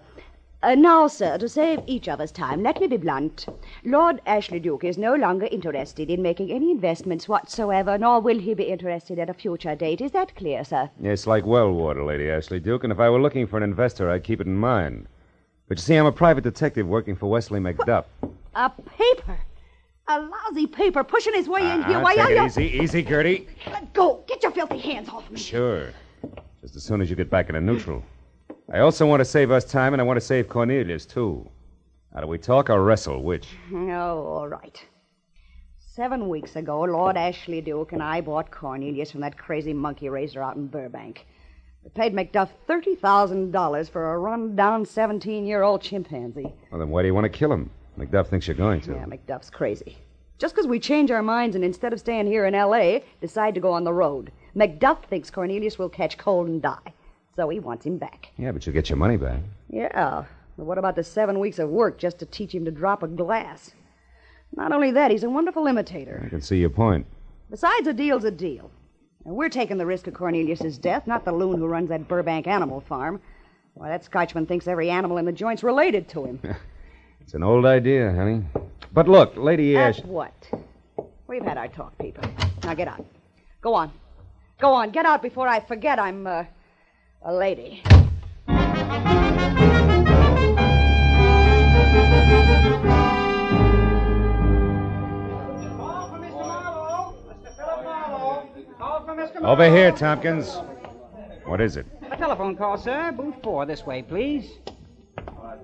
Uh, 0.62 0.74
now, 0.74 1.06
sir, 1.06 1.38
to 1.38 1.48
save 1.48 1.80
each 1.86 2.06
of 2.06 2.20
us 2.20 2.30
time, 2.30 2.62
let 2.62 2.78
me 2.82 2.86
be 2.86 2.98
blunt. 2.98 3.46
Lord 3.82 4.20
Ashley 4.26 4.60
Duke 4.60 4.84
is 4.84 4.98
no 4.98 5.14
longer 5.14 5.48
interested 5.50 6.10
in 6.10 6.20
making 6.20 6.52
any 6.52 6.70
investments 6.70 7.26
whatsoever, 7.26 7.96
nor 7.96 8.20
will 8.20 8.38
he 8.38 8.52
be 8.52 8.64
interested 8.64 9.18
at 9.18 9.30
a 9.30 9.34
future 9.34 9.74
date. 9.74 10.02
Is 10.02 10.10
that 10.12 10.34
clear, 10.36 10.62
sir? 10.62 10.90
It's 11.02 11.26
like 11.26 11.46
well 11.46 11.72
water, 11.72 12.04
Lady 12.04 12.28
Ashley 12.28 12.60
Duke, 12.60 12.84
and 12.84 12.92
if 12.92 13.00
I 13.00 13.08
were 13.08 13.20
looking 13.22 13.46
for 13.46 13.56
an 13.56 13.62
investor, 13.62 14.10
I'd 14.10 14.22
keep 14.22 14.38
it 14.42 14.46
in 14.46 14.56
mind. 14.56 15.06
But 15.66 15.78
you 15.78 15.82
see, 15.82 15.96
I'm 15.96 16.04
a 16.04 16.12
private 16.12 16.44
detective 16.44 16.86
working 16.86 17.16
for 17.16 17.26
Wesley 17.30 17.58
McDuff. 17.60 18.04
A 18.54 18.68
paper. 18.68 19.38
A 20.08 20.20
lousy 20.20 20.66
paper 20.66 21.02
pushing 21.04 21.32
his 21.32 21.48
way 21.48 21.62
in 21.62 21.84
here. 21.84 21.98
Ah, 21.98 22.02
Why 22.02 22.16
take 22.16 22.24
are 22.26 22.32
you? 22.32 22.44
easy, 22.44 22.66
easy, 22.82 23.02
Gertie. 23.02 23.46
Let 23.66 23.94
go. 23.94 24.24
Get 24.26 24.42
your 24.42 24.52
filthy 24.52 24.78
hands 24.78 25.08
off 25.08 25.30
me. 25.30 25.38
Sure. 25.38 25.90
Just 26.60 26.76
as 26.76 26.82
soon 26.82 27.00
as 27.00 27.08
you 27.08 27.16
get 27.16 27.30
back 27.30 27.48
into 27.48 27.62
neutral. 27.62 28.02
I 28.72 28.78
also 28.78 29.04
want 29.04 29.20
to 29.20 29.24
save 29.24 29.50
us 29.50 29.64
time, 29.64 29.94
and 29.94 30.00
I 30.00 30.04
want 30.04 30.16
to 30.16 30.24
save 30.24 30.48
Cornelius, 30.48 31.04
too. 31.04 31.48
Now, 32.14 32.20
do 32.20 32.28
we 32.28 32.38
talk 32.38 32.70
or 32.70 32.84
wrestle? 32.84 33.22
Which? 33.22 33.48
Oh, 33.72 34.24
all 34.26 34.48
right. 34.48 34.80
Seven 35.78 36.28
weeks 36.28 36.54
ago, 36.54 36.82
Lord 36.82 37.16
Ashley 37.16 37.60
Duke 37.60 37.92
and 37.92 38.02
I 38.02 38.20
bought 38.20 38.52
Cornelius 38.52 39.10
from 39.10 39.22
that 39.22 39.36
crazy 39.36 39.72
monkey 39.72 40.08
raiser 40.08 40.40
out 40.40 40.54
in 40.54 40.68
Burbank. 40.68 41.26
We 41.82 41.90
paid 41.90 42.14
Macduff 42.14 42.50
$30,000 42.68 43.90
for 43.90 44.14
a 44.14 44.18
run-down 44.18 44.84
17-year-old 44.84 45.82
chimpanzee. 45.82 46.54
Well, 46.70 46.78
then 46.78 46.90
why 46.90 47.02
do 47.02 47.08
you 47.08 47.14
want 47.14 47.24
to 47.24 47.28
kill 47.28 47.52
him? 47.52 47.70
McDuff 47.98 48.28
thinks 48.28 48.46
you're 48.46 48.54
going 48.54 48.80
to. 48.82 48.92
Yeah, 48.92 49.04
Macduff's 49.04 49.50
crazy. 49.50 49.98
Just 50.38 50.54
because 50.54 50.68
we 50.68 50.78
change 50.78 51.10
our 51.10 51.22
minds 51.22 51.56
and 51.56 51.64
instead 51.64 51.92
of 51.92 51.98
staying 51.98 52.28
here 52.28 52.46
in 52.46 52.54
L.A., 52.54 53.04
decide 53.20 53.54
to 53.54 53.60
go 53.60 53.72
on 53.72 53.82
the 53.82 53.92
road. 53.92 54.30
Macduff 54.54 55.02
thinks 55.04 55.28
Cornelius 55.28 55.78
will 55.78 55.88
catch 55.88 56.16
cold 56.16 56.46
and 56.46 56.62
die. 56.62 56.94
So 57.36 57.48
he 57.48 57.60
wants 57.60 57.86
him 57.86 57.96
back. 57.98 58.28
Yeah, 58.36 58.52
but 58.52 58.66
you'll 58.66 58.74
get 58.74 58.88
your 58.90 58.96
money 58.98 59.16
back. 59.16 59.40
Yeah, 59.68 60.24
but 60.56 60.64
what 60.64 60.78
about 60.78 60.96
the 60.96 61.04
seven 61.04 61.38
weeks 61.38 61.58
of 61.58 61.68
work 61.68 61.98
just 61.98 62.18
to 62.18 62.26
teach 62.26 62.54
him 62.54 62.64
to 62.64 62.70
drop 62.70 63.02
a 63.02 63.08
glass? 63.08 63.72
Not 64.54 64.72
only 64.72 64.90
that, 64.92 65.10
he's 65.10 65.22
a 65.22 65.30
wonderful 65.30 65.66
imitator. 65.66 66.22
I 66.24 66.28
can 66.28 66.40
see 66.40 66.58
your 66.58 66.70
point. 66.70 67.06
Besides, 67.50 67.86
a 67.86 67.92
deal's 67.92 68.24
a 68.24 68.30
deal. 68.30 68.70
And 69.24 69.34
we're 69.36 69.48
taking 69.48 69.78
the 69.78 69.86
risk 69.86 70.06
of 70.06 70.14
Cornelius's 70.14 70.78
death, 70.78 71.06
not 71.06 71.24
the 71.24 71.32
loon 71.32 71.58
who 71.58 71.66
runs 71.66 71.88
that 71.90 72.08
Burbank 72.08 72.46
animal 72.46 72.80
farm. 72.80 73.20
Why, 73.74 73.88
that 73.88 74.04
Scotchman 74.04 74.46
thinks 74.46 74.66
every 74.66 74.90
animal 74.90 75.18
in 75.18 75.24
the 75.24 75.32
joint's 75.32 75.62
related 75.62 76.08
to 76.10 76.24
him. 76.24 76.40
It's 77.20 77.34
an 77.34 77.42
old 77.44 77.64
idea, 77.64 78.12
honey. 78.12 78.42
But 78.92 79.06
look, 79.06 79.36
Lady 79.36 79.76
Ash. 79.76 80.00
what? 80.02 80.32
We've 81.28 81.44
had 81.44 81.58
our 81.58 81.68
talk, 81.68 81.96
people. 81.98 82.24
Now 82.64 82.74
get 82.74 82.88
out. 82.88 83.06
Go 83.60 83.72
on. 83.74 83.92
Go 84.58 84.72
on. 84.72 84.90
Get 84.90 85.06
out 85.06 85.22
before 85.22 85.46
I 85.46 85.60
forget 85.60 86.00
I'm 86.00 86.26
uh, 86.26 86.44
a 87.22 87.32
lady. 87.32 87.82
Over 99.42 99.68
here, 99.70 99.90
Tompkins. 99.92 100.58
What 101.44 101.60
is 101.60 101.76
it? 101.76 101.86
A 102.10 102.16
telephone 102.16 102.56
call, 102.56 102.76
sir. 102.78 103.12
Booth 103.12 103.34
four, 103.42 103.66
this 103.66 103.84
way, 103.84 104.02
please. 104.02 104.58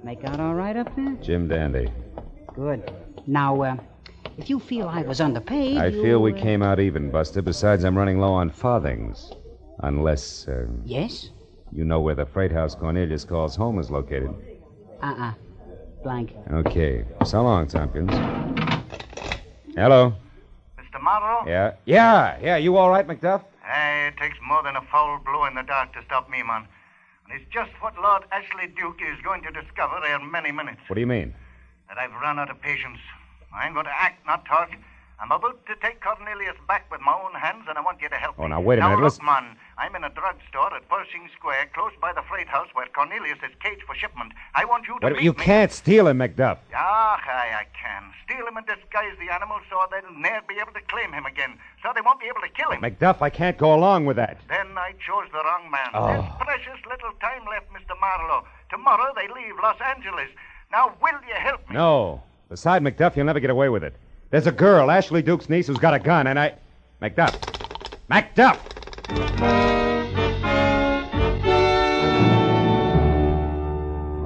Make 0.03 0.25
out 0.25 0.41
all 0.41 0.55
right 0.55 0.77
up 0.77 0.95
there? 0.97 1.15
Jim 1.23 1.49
Dandy. 1.49 1.91
Good. 2.55 2.93
Now, 3.27 3.61
uh, 3.63 3.77
if 4.39 4.51
you 4.51 4.59
feel 4.59 4.89
I 4.89 5.03
was 5.03 5.21
underpaid, 5.21 5.79
I 5.79 5.87
you, 5.87 6.03
feel 6.03 6.23
we 6.23 6.33
uh, 6.33 6.37
came 6.37 6.63
out 6.63 6.81
even, 6.81 7.11
Buster. 7.11 7.43
Besides, 7.43 7.85
I'm 7.85 7.97
running 7.97 8.19
low 8.21 8.33
on 8.33 8.51
farthings. 8.51 9.33
Unless, 9.81 10.49
uh, 10.49 10.67
Yes? 10.85 11.31
You 11.73 11.85
know 11.85 12.01
where 12.01 12.15
the 12.15 12.27
freight 12.27 12.53
house 12.53 12.75
Cornelius 12.75 13.25
calls 13.25 13.57
home 13.57 13.79
is 13.79 13.91
located. 13.91 14.35
Uh-uh. 15.03 15.33
Blank. 16.03 16.33
Okay. 16.53 17.05
So 17.25 17.43
long, 17.43 17.67
Tompkins. 17.67 18.13
Hello. 19.75 20.15
Mr. 20.79 21.03
Marlowe? 21.03 21.47
Yeah? 21.47 21.75
Yeah, 21.85 22.39
yeah. 22.41 22.57
You 22.57 22.77
all 22.77 22.91
right, 22.91 23.07
McDuff? 23.07 23.43
Hey, 23.63 24.09
it 24.09 24.17
takes 24.17 24.39
more 24.47 24.63
than 24.63 24.77
a 24.77 24.83
foul 24.83 25.19
blow 25.25 25.45
in 25.45 25.55
the 25.55 25.63
dark 25.63 25.93
to 25.95 26.05
stop 26.05 26.31
me, 26.31 26.43
man. 26.43 26.67
And 27.29 27.41
it's 27.41 27.53
just 27.53 27.71
what 27.81 27.95
Lord 28.01 28.23
Ashley 28.31 28.69
Duke 28.69 29.01
is 29.03 29.21
going 29.25 29.43
to 29.43 29.51
discover 29.51 29.97
in 30.07 30.31
many 30.31 30.53
minutes. 30.53 30.79
What 30.87 30.95
do 30.95 31.01
you 31.01 31.07
mean? 31.07 31.35
That 31.89 31.99
I've 31.99 32.13
run 32.13 32.39
out 32.39 32.51
of 32.51 32.61
patience. 32.61 32.99
I'm 33.53 33.75
going 33.75 33.87
to 33.87 33.93
act, 33.93 34.25
not 34.27 34.45
talk. 34.47 34.71
I'm 35.19 35.33
about 35.33 35.65
to 35.67 35.75
take 35.81 36.03
Cornelius 36.05 36.57
back 36.69 36.91
with 36.93 37.01
my 37.01 37.13
own 37.17 37.33
hands, 37.41 37.65
and 37.69 37.79
I 37.79 37.81
want 37.81 38.03
you 38.03 38.09
to 38.11 38.17
help 38.17 38.37
me. 38.39 38.45
Oh, 38.45 38.49
now, 38.49 38.61
wait 38.61 38.77
a 38.79 38.81
now, 38.83 38.89
minute, 38.91 39.01
Look, 39.03 39.13
listen- 39.17 39.25
man, 39.25 39.57
I'm 39.79 39.97
in 39.97 40.05
a 40.05 40.11
drugstore 40.11 40.75
at 40.77 40.87
Pershing 40.91 41.31
Square, 41.35 41.71
close 41.73 41.93
by 42.03 42.13
the 42.13 42.21
freight 42.29 42.49
house 42.49 42.69
where 42.75 42.87
Cornelius 42.95 43.39
is 43.43 43.55
caged 43.65 43.83
for 43.89 43.95
shipment. 43.95 44.33
I 44.55 44.67
want 44.67 44.87
you 44.87 44.99
to 45.01 45.07
Wait, 45.07 45.17
meet 45.17 45.23
you 45.25 45.33
me. 45.33 45.39
can't 45.43 45.73
steal 45.73 46.07
him, 46.09 46.19
McDuff. 46.19 46.59
Ah, 46.75 47.17
I, 47.27 47.65
I 47.65 47.67
can. 47.73 48.13
Steal 48.25 48.47
him 48.47 48.59
and 48.59 48.67
disguise 48.67 49.17
the 49.19 49.33
animal 49.33 49.57
so 49.71 49.81
they'll 49.91 50.13
ne'er 50.21 50.43
be 50.47 50.57
able 50.61 50.73
to 50.73 50.83
claim 50.83 51.13
him 51.13 51.25
again. 51.25 51.59
So 51.83 51.93
they 51.95 52.03
won't 52.03 52.21
be 52.21 52.27
able 52.27 52.43
to 52.43 52.51
kill 52.51 52.71
him. 52.73 52.83
McDuff, 52.83 53.23
I 53.23 53.31
can't 53.31 53.57
go 53.57 53.75
along 53.75 54.05
with 54.05 54.17
that. 54.17 54.37
Then 54.49 54.77
I 54.77 54.93
chose 55.01 55.29
the 55.33 55.43
wrong 55.43 55.71
man. 55.71 55.91
Oh. 55.95 56.07
There's 56.09 56.25
precious 56.41 56.81
little 56.89 57.13
time 57.23 57.45
left, 57.49 57.73
Mr. 57.73 57.99
Marlowe. 57.99 58.45
Tomorrow 58.69 59.15
they 59.17 59.29
leave 59.29 59.55
Los 59.63 59.81
Angeles. 59.81 60.29
Now, 60.71 60.93
will 61.01 61.19
you 61.27 61.35
help 61.39 61.67
me? 61.71 61.75
No. 61.77 62.23
Beside 62.51 62.83
McDuff, 62.83 63.17
you'll 63.17 63.25
never 63.27 63.41
get 63.41 63.51
away 63.51 63.69
with 63.71 63.83
it. 63.83 63.95
There's 64.31 64.49
a 64.49 64.53
girl, 64.53 64.91
Ashley 64.91 65.23
Duke's 65.23 65.49
niece, 65.49 65.69
who's 65.69 65.79
got 65.79 65.95
a 65.95 66.01
gun, 66.01 66.27
and 66.27 66.39
I. 66.39 66.55
McDuff! 67.01 67.39
McDuff! 68.11 68.59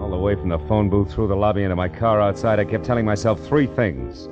All 0.00 0.10
the 0.10 0.16
way 0.16 0.34
from 0.36 0.48
the 0.48 0.58
phone 0.60 0.88
booth 0.88 1.12
through 1.12 1.28
the 1.28 1.36
lobby 1.36 1.64
into 1.64 1.76
my 1.76 1.88
car 1.88 2.18
outside, 2.18 2.58
I 2.58 2.64
kept 2.64 2.84
telling 2.86 3.04
myself 3.04 3.44
three 3.46 3.66
things. 3.66 4.28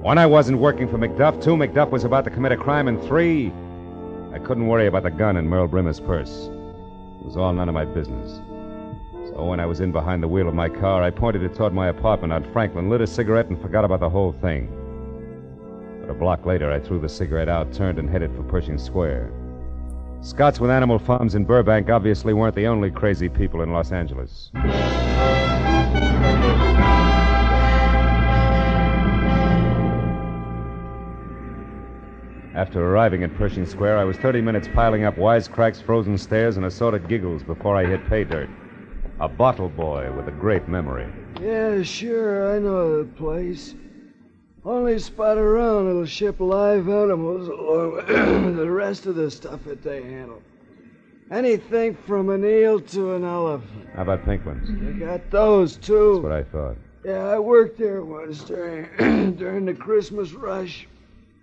One, 0.00 0.16
I 0.16 0.24
wasn't 0.24 0.58
working 0.58 0.88
for 0.88 0.96
McDuff. 0.96 1.42
Two, 1.42 1.56
McDuff 1.56 1.90
was 1.90 2.04
about 2.04 2.24
to 2.24 2.30
commit 2.30 2.52
a 2.52 2.56
crime. 2.56 2.88
And 2.88 3.02
three, 3.02 3.52
I 4.32 4.38
couldn't 4.38 4.66
worry 4.66 4.86
about 4.86 5.02
the 5.02 5.10
gun 5.10 5.36
in 5.36 5.46
Merle 5.46 5.68
Brimmer's 5.68 6.00
purse. 6.00 6.48
It 7.20 7.26
was 7.26 7.36
all 7.36 7.52
none 7.52 7.68
of 7.68 7.74
my 7.74 7.84
business. 7.84 8.40
So 9.28 9.44
when 9.44 9.60
I 9.60 9.66
was 9.66 9.80
in 9.80 9.92
behind 9.92 10.22
the 10.22 10.28
wheel 10.28 10.48
of 10.48 10.54
my 10.54 10.70
car, 10.70 11.02
I 11.02 11.10
pointed 11.10 11.42
it 11.42 11.54
toward 11.54 11.74
my 11.74 11.88
apartment 11.88 12.32
on 12.32 12.50
Franklin, 12.52 12.88
lit 12.88 13.02
a 13.02 13.06
cigarette, 13.06 13.48
and 13.48 13.60
forgot 13.60 13.84
about 13.84 14.00
the 14.00 14.08
whole 14.08 14.32
thing. 14.32 14.78
But 16.02 16.10
a 16.10 16.14
block 16.14 16.44
later, 16.44 16.72
I 16.72 16.80
threw 16.80 16.98
the 16.98 17.08
cigarette 17.08 17.48
out, 17.48 17.72
turned, 17.72 18.00
and 18.00 18.10
headed 18.10 18.34
for 18.34 18.42
Pershing 18.42 18.76
Square. 18.76 19.32
Scots 20.20 20.58
with 20.58 20.68
animal 20.68 20.98
farms 20.98 21.36
in 21.36 21.44
Burbank 21.44 21.90
obviously 21.90 22.34
weren't 22.34 22.56
the 22.56 22.66
only 22.66 22.90
crazy 22.90 23.28
people 23.28 23.62
in 23.62 23.72
Los 23.72 23.92
Angeles. 23.92 24.50
After 32.54 32.84
arriving 32.84 33.22
at 33.22 33.32
Pershing 33.36 33.64
Square, 33.64 33.98
I 33.98 34.04
was 34.04 34.16
30 34.16 34.40
minutes 34.40 34.68
piling 34.74 35.04
up 35.04 35.14
wisecracks, 35.14 35.80
frozen 35.80 36.18
stares, 36.18 36.56
and 36.56 36.66
assorted 36.66 37.08
giggles 37.08 37.44
before 37.44 37.76
I 37.76 37.86
hit 37.86 38.04
pay 38.08 38.24
dirt. 38.24 38.50
A 39.20 39.28
bottle 39.28 39.68
boy 39.68 40.12
with 40.16 40.26
a 40.26 40.32
great 40.32 40.66
memory. 40.66 41.06
Yeah, 41.40 41.82
sure, 41.84 42.56
I 42.56 42.58
know 42.58 42.98
the 42.98 43.04
place. 43.04 43.76
Only 44.64 44.98
spot 45.00 45.38
around 45.38 45.86
that'll 45.86 46.06
ship 46.06 46.38
live 46.38 46.88
animals 46.88 47.48
along 47.48 47.92
with 47.94 48.06
the 48.56 48.70
rest 48.70 49.06
of 49.06 49.16
the 49.16 49.28
stuff 49.30 49.64
that 49.64 49.82
they 49.82 50.02
handle. 50.02 50.40
Anything 51.32 51.96
from 51.96 52.28
an 52.28 52.44
eel 52.44 52.78
to 52.78 53.14
an 53.14 53.24
elephant. 53.24 53.88
How 53.94 54.02
about 54.02 54.24
Pinkman's? 54.24 54.68
They 54.80 55.04
got 55.04 55.30
those 55.30 55.76
too. 55.76 56.14
That's 56.14 56.22
what 56.22 56.32
I 56.32 56.42
thought. 56.44 56.76
Yeah, 57.04 57.26
I 57.26 57.38
worked 57.40 57.78
there 57.78 58.04
once 58.04 58.44
during 58.44 59.34
during 59.36 59.64
the 59.64 59.74
Christmas 59.74 60.32
rush. 60.32 60.86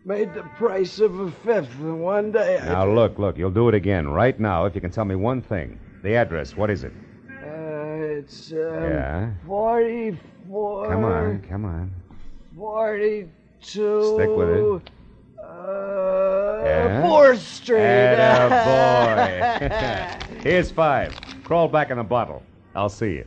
Made 0.06 0.34
the 0.34 0.44
price 0.58 1.00
of 1.00 1.20
a 1.20 1.30
fifth 1.30 1.78
in 1.82 2.00
one 2.00 2.32
day. 2.32 2.58
I 2.58 2.70
Now, 2.70 2.90
look, 2.90 3.20
look, 3.20 3.38
you'll 3.38 3.52
do 3.52 3.68
it 3.68 3.76
again 3.76 4.08
right 4.08 4.40
now 4.40 4.64
if 4.64 4.74
you 4.74 4.80
can 4.80 4.92
tell 4.92 5.04
me 5.04 5.16
one 5.16 5.42
thing. 5.42 5.78
The 6.04 6.16
address, 6.16 6.56
what 6.56 6.70
is 6.70 6.86
it? 6.86 6.94
Uh, 7.30 8.18
it's 8.18 8.54
um, 8.54 8.58
Yeah? 8.58 9.32
44. 9.46 10.88
Come 10.90 11.04
on, 11.04 11.42
come 11.42 11.66
on. 11.66 11.92
42. 12.60 13.30
Stick 13.62 14.30
with 14.36 14.50
it. 14.50 14.92
Uh, 15.42 16.62
Yeah? 16.66 17.02
4th 17.04 17.38
Street. 17.38 17.80
Attaboy. 18.20 19.24
Here's 20.44 20.70
five. 20.70 21.18
Crawl 21.46 21.70
back 21.70 21.90
in 21.90 21.98
the 21.98 22.04
bottle. 22.04 22.44
I'll 22.76 22.90
see 22.90 23.12
you. 23.14 23.26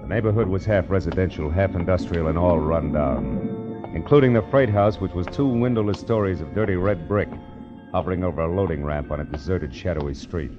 The 0.00 0.08
neighborhood 0.08 0.48
was 0.48 0.66
half 0.66 0.90
residential, 0.90 1.48
half 1.48 1.74
industrial, 1.74 2.26
and 2.28 2.36
all 2.36 2.58
run 2.58 2.92
down, 2.92 3.90
including 3.94 4.34
the 4.34 4.42
freight 4.50 4.68
house, 4.68 5.00
which 5.00 5.12
was 5.12 5.26
two 5.28 5.46
windowless 5.48 5.98
stories 5.98 6.42
of 6.42 6.54
dirty 6.54 6.76
red 6.76 7.08
brick 7.08 7.30
hovering 7.92 8.24
over 8.24 8.40
a 8.40 8.48
loading 8.48 8.82
ramp 8.82 9.10
on 9.10 9.20
a 9.20 9.24
deserted, 9.24 9.74
shadowy 9.74 10.14
street. 10.14 10.50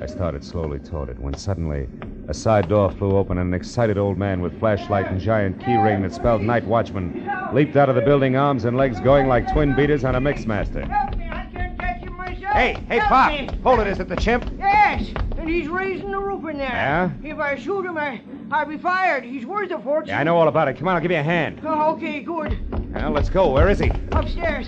I 0.00 0.06
started 0.06 0.42
slowly 0.42 0.78
toward 0.78 1.10
it 1.10 1.18
when 1.18 1.34
suddenly 1.34 1.88
a 2.28 2.34
side 2.34 2.68
door 2.68 2.90
flew 2.90 3.16
open 3.16 3.36
and 3.38 3.48
an 3.48 3.54
excited 3.54 3.98
old 3.98 4.16
man 4.16 4.40
with 4.40 4.58
flashlight 4.58 5.06
and 5.10 5.20
giant 5.20 5.62
key 5.64 5.76
ring 5.76 6.02
that 6.02 6.12
spelled 6.14 6.40
night 6.40 6.64
watchman 6.64 7.28
leaped 7.52 7.76
out 7.76 7.88
of 7.88 7.96
the 7.96 8.00
building, 8.00 8.36
arms 8.36 8.64
and 8.64 8.76
legs 8.76 9.00
going 9.00 9.26
like 9.26 9.50
twin 9.52 9.74
beaters 9.74 10.04
on 10.04 10.14
a 10.14 10.20
mixmaster. 10.20 10.88
Help 10.88 11.16
me, 11.16 11.28
I 11.28 11.46
can't 11.52 11.78
catch 11.78 12.00
him 12.00 12.16
myself. 12.16 12.54
Hey, 12.54 12.78
hey, 12.88 12.98
Help 12.98 13.08
Pop! 13.08 13.30
me. 13.32 13.48
Hold 13.62 13.80
it, 13.80 13.86
is 13.88 13.98
it 13.98 14.08
the 14.08 14.16
chimp? 14.16 14.50
Yes, 14.56 15.10
and 15.36 15.48
he's 15.48 15.68
raising 15.68 16.10
the 16.12 16.18
roof 16.18 16.48
in 16.48 16.58
there. 16.58 16.68
Yeah? 16.68 17.10
If 17.22 17.38
I 17.38 17.56
shoot 17.56 17.84
him, 17.84 17.98
I, 17.98 18.20
I'll 18.50 18.66
be 18.66 18.78
fired. 18.78 19.24
He's 19.24 19.44
worth 19.44 19.70
a 19.72 19.78
fortune. 19.80 20.08
Yeah, 20.10 20.20
I 20.20 20.24
know 20.24 20.36
all 20.36 20.48
about 20.48 20.68
it. 20.68 20.78
Come 20.78 20.88
on, 20.88 20.94
I'll 20.94 21.02
give 21.02 21.10
you 21.10 21.18
a 21.18 21.22
hand. 21.22 21.60
Oh, 21.64 21.94
okay, 21.94 22.20
good. 22.20 22.56
Now, 22.98 23.10
let's 23.10 23.30
go. 23.30 23.52
Where 23.52 23.68
is 23.68 23.78
he? 23.78 23.92
Upstairs, 24.10 24.66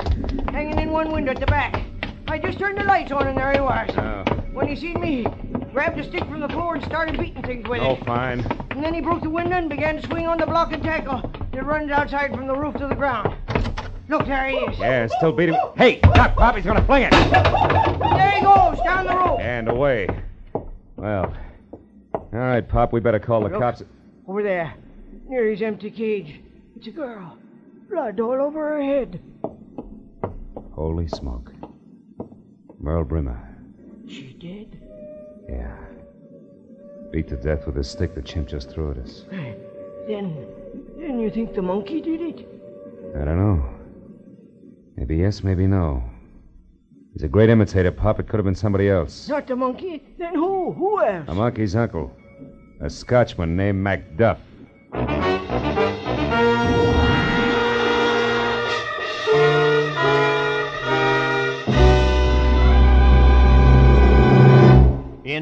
hanging 0.51 0.79
in 0.79 0.93
one 0.93 1.11
window 1.11 1.33
at 1.33 1.41
the 1.41 1.47
back. 1.47 1.83
I 2.29 2.39
just 2.39 2.61
turned 2.61 2.79
the 2.79 2.85
lights 2.85 3.11
on, 3.11 3.27
and 3.27 3.37
there 3.37 3.51
he 3.53 3.59
was. 3.59 3.91
Oh, 3.97 4.23
When 4.53 4.69
he 4.69 4.77
seen 4.77 5.01
me, 5.01 5.25
grabbed 5.73 5.99
a 5.99 6.05
stick 6.05 6.23
from 6.27 6.39
the 6.39 6.49
floor 6.49 6.77
and 6.77 6.85
started 6.85 7.19
beating 7.19 7.43
things 7.43 7.69
with 7.69 7.81
oh 7.81 7.95
it. 7.95 7.99
Oh, 8.01 8.05
fine. 8.05 8.41
And 8.71 8.85
then 8.85 8.95
he 8.95 9.01
broke 9.01 9.23
the 9.23 9.31
window 9.31 9.57
and 9.57 9.69
began 9.69 10.01
to 10.01 10.07
swing 10.07 10.29
on 10.29 10.39
the 10.39 10.47
block 10.47 10.73
and 10.73 10.81
tackle. 10.81 11.29
It 11.53 11.65
runs 11.65 11.91
outside 11.91 12.33
from 12.33 12.47
the 12.47 12.55
roof 12.55 12.75
to 12.77 12.87
the 12.87 12.95
ground. 12.95 13.35
Look, 14.09 14.27
there 14.27 14.47
he 14.49 14.59
is. 14.59 14.79
Yeah, 14.79 15.09
still 15.09 15.33
beating. 15.33 15.59
Hey, 15.77 15.99
Pop, 15.99 16.37
Pop, 16.37 16.55
he's 16.55 16.65
gonna 16.65 16.87
fling 16.87 17.03
it. 17.03 17.11
There 17.11 18.31
he 18.31 18.43
goes, 18.43 18.79
down 18.85 19.07
the 19.09 19.17
rope. 19.17 19.41
And 19.41 19.69
away. 19.69 20.07
Well, 20.95 21.35
all 22.15 22.29
right, 22.33 22.67
Pop, 22.67 22.93
we 22.93 23.01
better 23.01 23.19
call 23.19 23.41
the 23.41 23.49
Look. 23.49 23.59
cops. 23.61 23.83
Over 24.29 24.45
there, 24.45 24.75
near 25.29 25.51
his 25.51 25.63
empty 25.63 25.91
cage. 25.91 26.41
It's 26.77 26.87
a 26.87 26.91
girl. 26.93 27.37
Blood 27.91 28.21
all 28.21 28.41
over 28.41 28.77
her 28.77 28.83
head. 28.83 29.21
Holy 30.73 31.09
smoke. 31.09 31.53
Merle 32.79 33.05
Brimmer. 33.05 33.39
She 34.07 34.33
dead? 34.35 34.81
Yeah. 35.49 35.77
Beat 37.13 37.29
to 37.29 37.37
death 37.37 37.67
with 37.67 37.77
a 37.79 37.85
stick 37.85 38.15
the 38.15 38.23
chimp 38.23 38.49
just 38.49 38.71
threw 38.71 38.93
at 38.93 38.99
us. 38.99 39.25
Then, 40.07 40.47
then 40.99 41.19
you 41.19 41.31
think 41.31 41.55
the 41.55 41.63
monkey 41.63 42.01
did 42.01 42.21
it? 42.21 42.49
I 43.17 43.25
don't 43.25 43.39
know. 43.39 43.69
Maybe 44.97 45.17
yes, 45.17 45.43
maybe 45.43 45.67
no. 45.67 46.03
He's 47.13 47.25
a 47.25 47.29
great 47.29 47.51
imitator, 47.51 47.91
Pop. 47.91 48.21
It 48.21 48.29
could 48.29 48.37
have 48.37 48.45
been 48.45 48.55
somebody 48.55 48.89
else. 48.89 49.29
Not 49.29 49.49
the 49.49 49.57
monkey? 49.57 50.05
Then 50.17 50.35
who? 50.37 50.73
Who 50.73 51.03
else? 51.03 51.29
A 51.29 51.35
monkey's 51.35 51.75
uncle. 51.75 52.13
A 52.81 52.89
Scotchman 52.89 53.57
named 53.57 53.85
Macduff. 53.85 54.39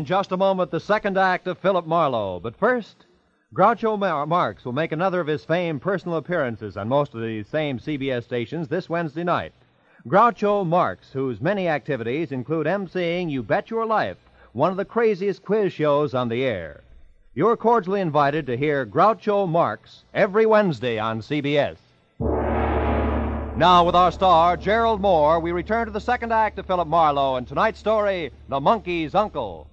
Just 0.09 0.33
a 0.33 0.38
moment, 0.38 0.71
the 0.71 0.81
second 0.81 1.19
act 1.19 1.47
of 1.49 1.59
Philip 1.59 1.87
Marlowe. 1.87 2.41
But 2.41 2.57
first, 2.57 3.05
Groucho 3.55 3.99
Mar- 3.99 4.25
Marx 4.25 4.65
will 4.65 4.73
make 4.73 4.91
another 4.91 5.21
of 5.21 5.27
his 5.27 5.45
famed 5.45 5.83
personal 5.83 6.17
appearances 6.17 6.79
on 6.79 6.88
most 6.88 7.12
of 7.12 7.21
the 7.21 7.43
same 7.43 7.79
CBS 7.79 8.25
stations 8.25 8.69
this 8.69 8.88
Wednesday 8.88 9.23
night. 9.23 9.53
Groucho 10.07 10.67
Marx, 10.67 11.12
whose 11.12 11.43
many 11.43 11.69
activities 11.69 12.33
include 12.33 12.67
emceeing 12.67 13.31
You 13.31 13.43
Bet 13.43 13.69
Your 13.69 13.85
Life, 13.85 14.17
one 14.55 14.71
of 14.71 14.79
the 14.79 14.85
craziest 14.87 15.45
quiz 15.45 15.75
shows 15.75 16.15
on 16.15 16.31
the 16.31 16.43
air. 16.43 16.81
You're 17.35 17.59
cordially 17.59 18.00
invited 18.00 18.47
to 18.47 18.57
hear 18.57 18.87
Groucho 18.87 19.47
Marx 19.47 20.05
every 20.15 20.47
Wednesday 20.47 20.99
on 20.99 21.21
CBS. 21.21 21.77
Now, 23.59 23.85
with 23.85 23.95
our 23.95 24.11
star, 24.11 24.57
Gerald 24.57 25.03
Mohr, 25.03 25.43
we 25.43 25.53
return 25.53 25.85
to 25.85 25.93
the 25.93 26.00
second 26.00 26.33
act 26.33 26.59
of 26.59 26.65
Philip 26.65 26.88
Marlowe 26.88 27.37
and 27.37 27.47
tonight's 27.47 27.79
story, 27.79 28.33
The 28.49 28.59
Monkey's 28.59 29.15
Uncle. 29.15 29.67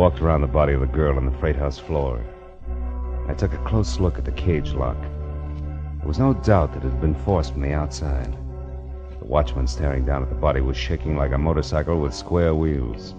Walked 0.00 0.22
around 0.22 0.40
the 0.40 0.46
body 0.46 0.72
of 0.72 0.80
the 0.80 0.86
girl 0.86 1.18
on 1.18 1.26
the 1.26 1.38
freight 1.38 1.56
house 1.56 1.78
floor. 1.78 2.24
I 3.28 3.34
took 3.34 3.52
a 3.52 3.58
close 3.64 4.00
look 4.00 4.16
at 4.16 4.24
the 4.24 4.32
cage 4.32 4.72
lock. 4.72 4.96
There 4.98 6.08
was 6.08 6.18
no 6.18 6.32
doubt 6.32 6.72
that 6.72 6.82
it 6.82 6.88
had 6.88 7.02
been 7.02 7.14
forced 7.14 7.52
from 7.52 7.60
the 7.60 7.74
outside. 7.74 8.32
The 9.18 9.26
watchman 9.26 9.66
staring 9.66 10.06
down 10.06 10.22
at 10.22 10.30
the 10.30 10.34
body 10.34 10.62
was 10.62 10.78
shaking 10.78 11.18
like 11.18 11.32
a 11.32 11.38
motorcycle 11.38 12.00
with 12.00 12.14
square 12.14 12.54
wheels. 12.54 13.14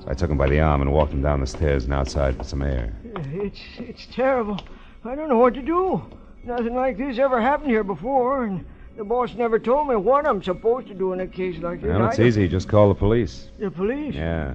So 0.00 0.06
I 0.08 0.14
took 0.14 0.30
him 0.30 0.38
by 0.38 0.48
the 0.48 0.60
arm 0.60 0.80
and 0.80 0.94
walked 0.94 1.12
him 1.12 1.20
down 1.20 1.40
the 1.40 1.46
stairs 1.46 1.84
and 1.84 1.92
outside 1.92 2.38
for 2.38 2.44
some 2.44 2.62
air. 2.62 2.90
It's 3.34 3.60
it's 3.76 4.06
terrible. 4.06 4.58
I 5.04 5.14
don't 5.14 5.28
know 5.28 5.36
what 5.36 5.52
to 5.54 5.62
do. 5.62 6.02
Nothing 6.42 6.74
like 6.74 6.96
this 6.96 7.18
ever 7.18 7.38
happened 7.38 7.70
here 7.70 7.84
before, 7.84 8.44
and 8.44 8.64
the 8.96 9.04
boss 9.04 9.34
never 9.34 9.58
told 9.58 9.88
me 9.88 9.96
what 9.96 10.26
I'm 10.26 10.42
supposed 10.42 10.86
to 10.86 10.94
do 10.94 11.12
in 11.12 11.20
a 11.20 11.26
case 11.26 11.58
like 11.58 11.82
this. 11.82 11.90
Well, 11.90 12.08
it's 12.08 12.18
easy. 12.18 12.48
Just 12.48 12.66
call 12.66 12.88
the 12.88 12.94
police. 12.94 13.50
The 13.58 13.70
police? 13.70 14.14
Yeah. 14.14 14.54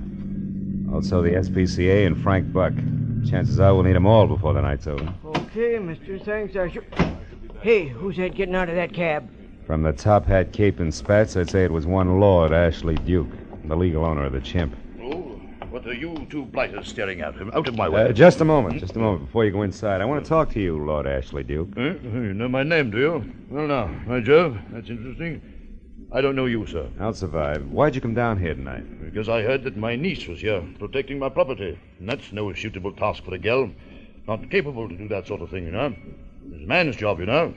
Also 0.93 1.23
the 1.23 1.31
SPCA 1.31 2.05
and 2.05 2.21
Frank 2.21 2.53
Buck. 2.53 2.73
Chances 3.27 3.59
are 3.59 3.73
we'll 3.73 3.83
need 3.83 3.95
them 3.95 4.05
all 4.05 4.27
before 4.27 4.53
the 4.53 4.62
night's 4.62 4.85
over. 4.85 5.12
Okay, 5.25 5.79
mister. 5.79 6.19
Thanks. 6.19 6.55
I 6.55 6.69
sure. 6.69 6.83
Hey, 7.62 7.88
who's 7.88 8.17
that 8.17 8.35
getting 8.35 8.53
out 8.55 8.69
of 8.69 8.75
that 8.75 8.93
cab? 8.93 9.29
From 9.65 9.81
the 9.81 9.93
top 9.93 10.25
hat, 10.25 10.51
cape, 10.51 10.79
and 10.79 10.93
spats, 10.93 11.38
I'd 11.38 11.50
say 11.50 11.63
it 11.63 11.71
was 11.71 11.85
one 11.85 12.19
Lord 12.19 12.51
Ashley 12.51 12.95
Duke, 12.95 13.29
the 13.63 13.75
legal 13.75 14.03
owner 14.03 14.25
of 14.25 14.33
the 14.33 14.41
chimp. 14.41 14.75
Oh, 15.01 15.39
what 15.69 15.88
are 15.88 15.93
you 15.93 16.27
two 16.29 16.45
blighters 16.45 16.89
staring 16.89 17.21
at? 17.21 17.35
Out 17.55 17.67
of 17.67 17.75
my 17.75 17.88
way. 17.88 18.03
Uh, 18.03 18.12
just 18.12 18.41
a 18.41 18.45
moment, 18.45 18.79
just 18.81 18.97
a 18.97 19.00
moment 19.00 19.25
before 19.25 19.45
you 19.45 19.51
go 19.51 19.62
inside. 19.62 20.01
I 20.01 20.05
want 20.05 20.23
to 20.23 20.27
talk 20.27 20.50
to 20.51 20.59
you, 20.59 20.77
Lord 20.83 21.07
Ashley 21.07 21.43
Duke. 21.43 21.69
Eh? 21.77 21.93
You 22.03 22.33
know 22.33 22.50
my 22.50 22.63
name, 22.63 22.91
do 22.91 23.00
you? 23.00 23.33
Well, 23.50 23.67
now, 23.67 23.88
my 24.05 24.19
Jove, 24.19 24.57
that's 24.71 24.89
interesting. 24.89 25.41
I 26.13 26.22
don't 26.22 26.36
know 26.36 26.46
you, 26.46 26.67
sir. 26.67 26.88
I'll 27.00 27.15
survive. 27.15 27.67
Why'd 27.72 27.96
you 27.96 28.01
come 28.01 28.13
down 28.13 28.38
here 28.39 28.53
tonight? 28.53 29.03
Because 29.03 29.27
I 29.27 29.41
heard 29.41 29.63
that 29.63 29.75
my 29.75 29.96
niece 29.96 30.27
was 30.27 30.41
here, 30.41 30.63
protecting 30.77 31.17
my 31.17 31.29
property. 31.29 31.79
And 32.00 32.08
that's 32.08 32.32
no 32.32 32.53
suitable 32.53 32.91
task 32.93 33.24
for 33.24 33.34
a 33.34 33.39
girl. 33.39 33.72
Not 34.27 34.51
capable 34.51 34.88
to 34.88 34.96
do 34.96 35.08
that 35.08 35.25
sort 35.25 35.41
of 35.41 35.50
thing, 35.50 35.65
you 35.65 35.72
know. 35.72 35.96
It's 36.51 36.63
a 36.63 36.67
man's 36.67 36.98
job, 36.98 37.20
you 37.20 37.25
know. 37.25 37.55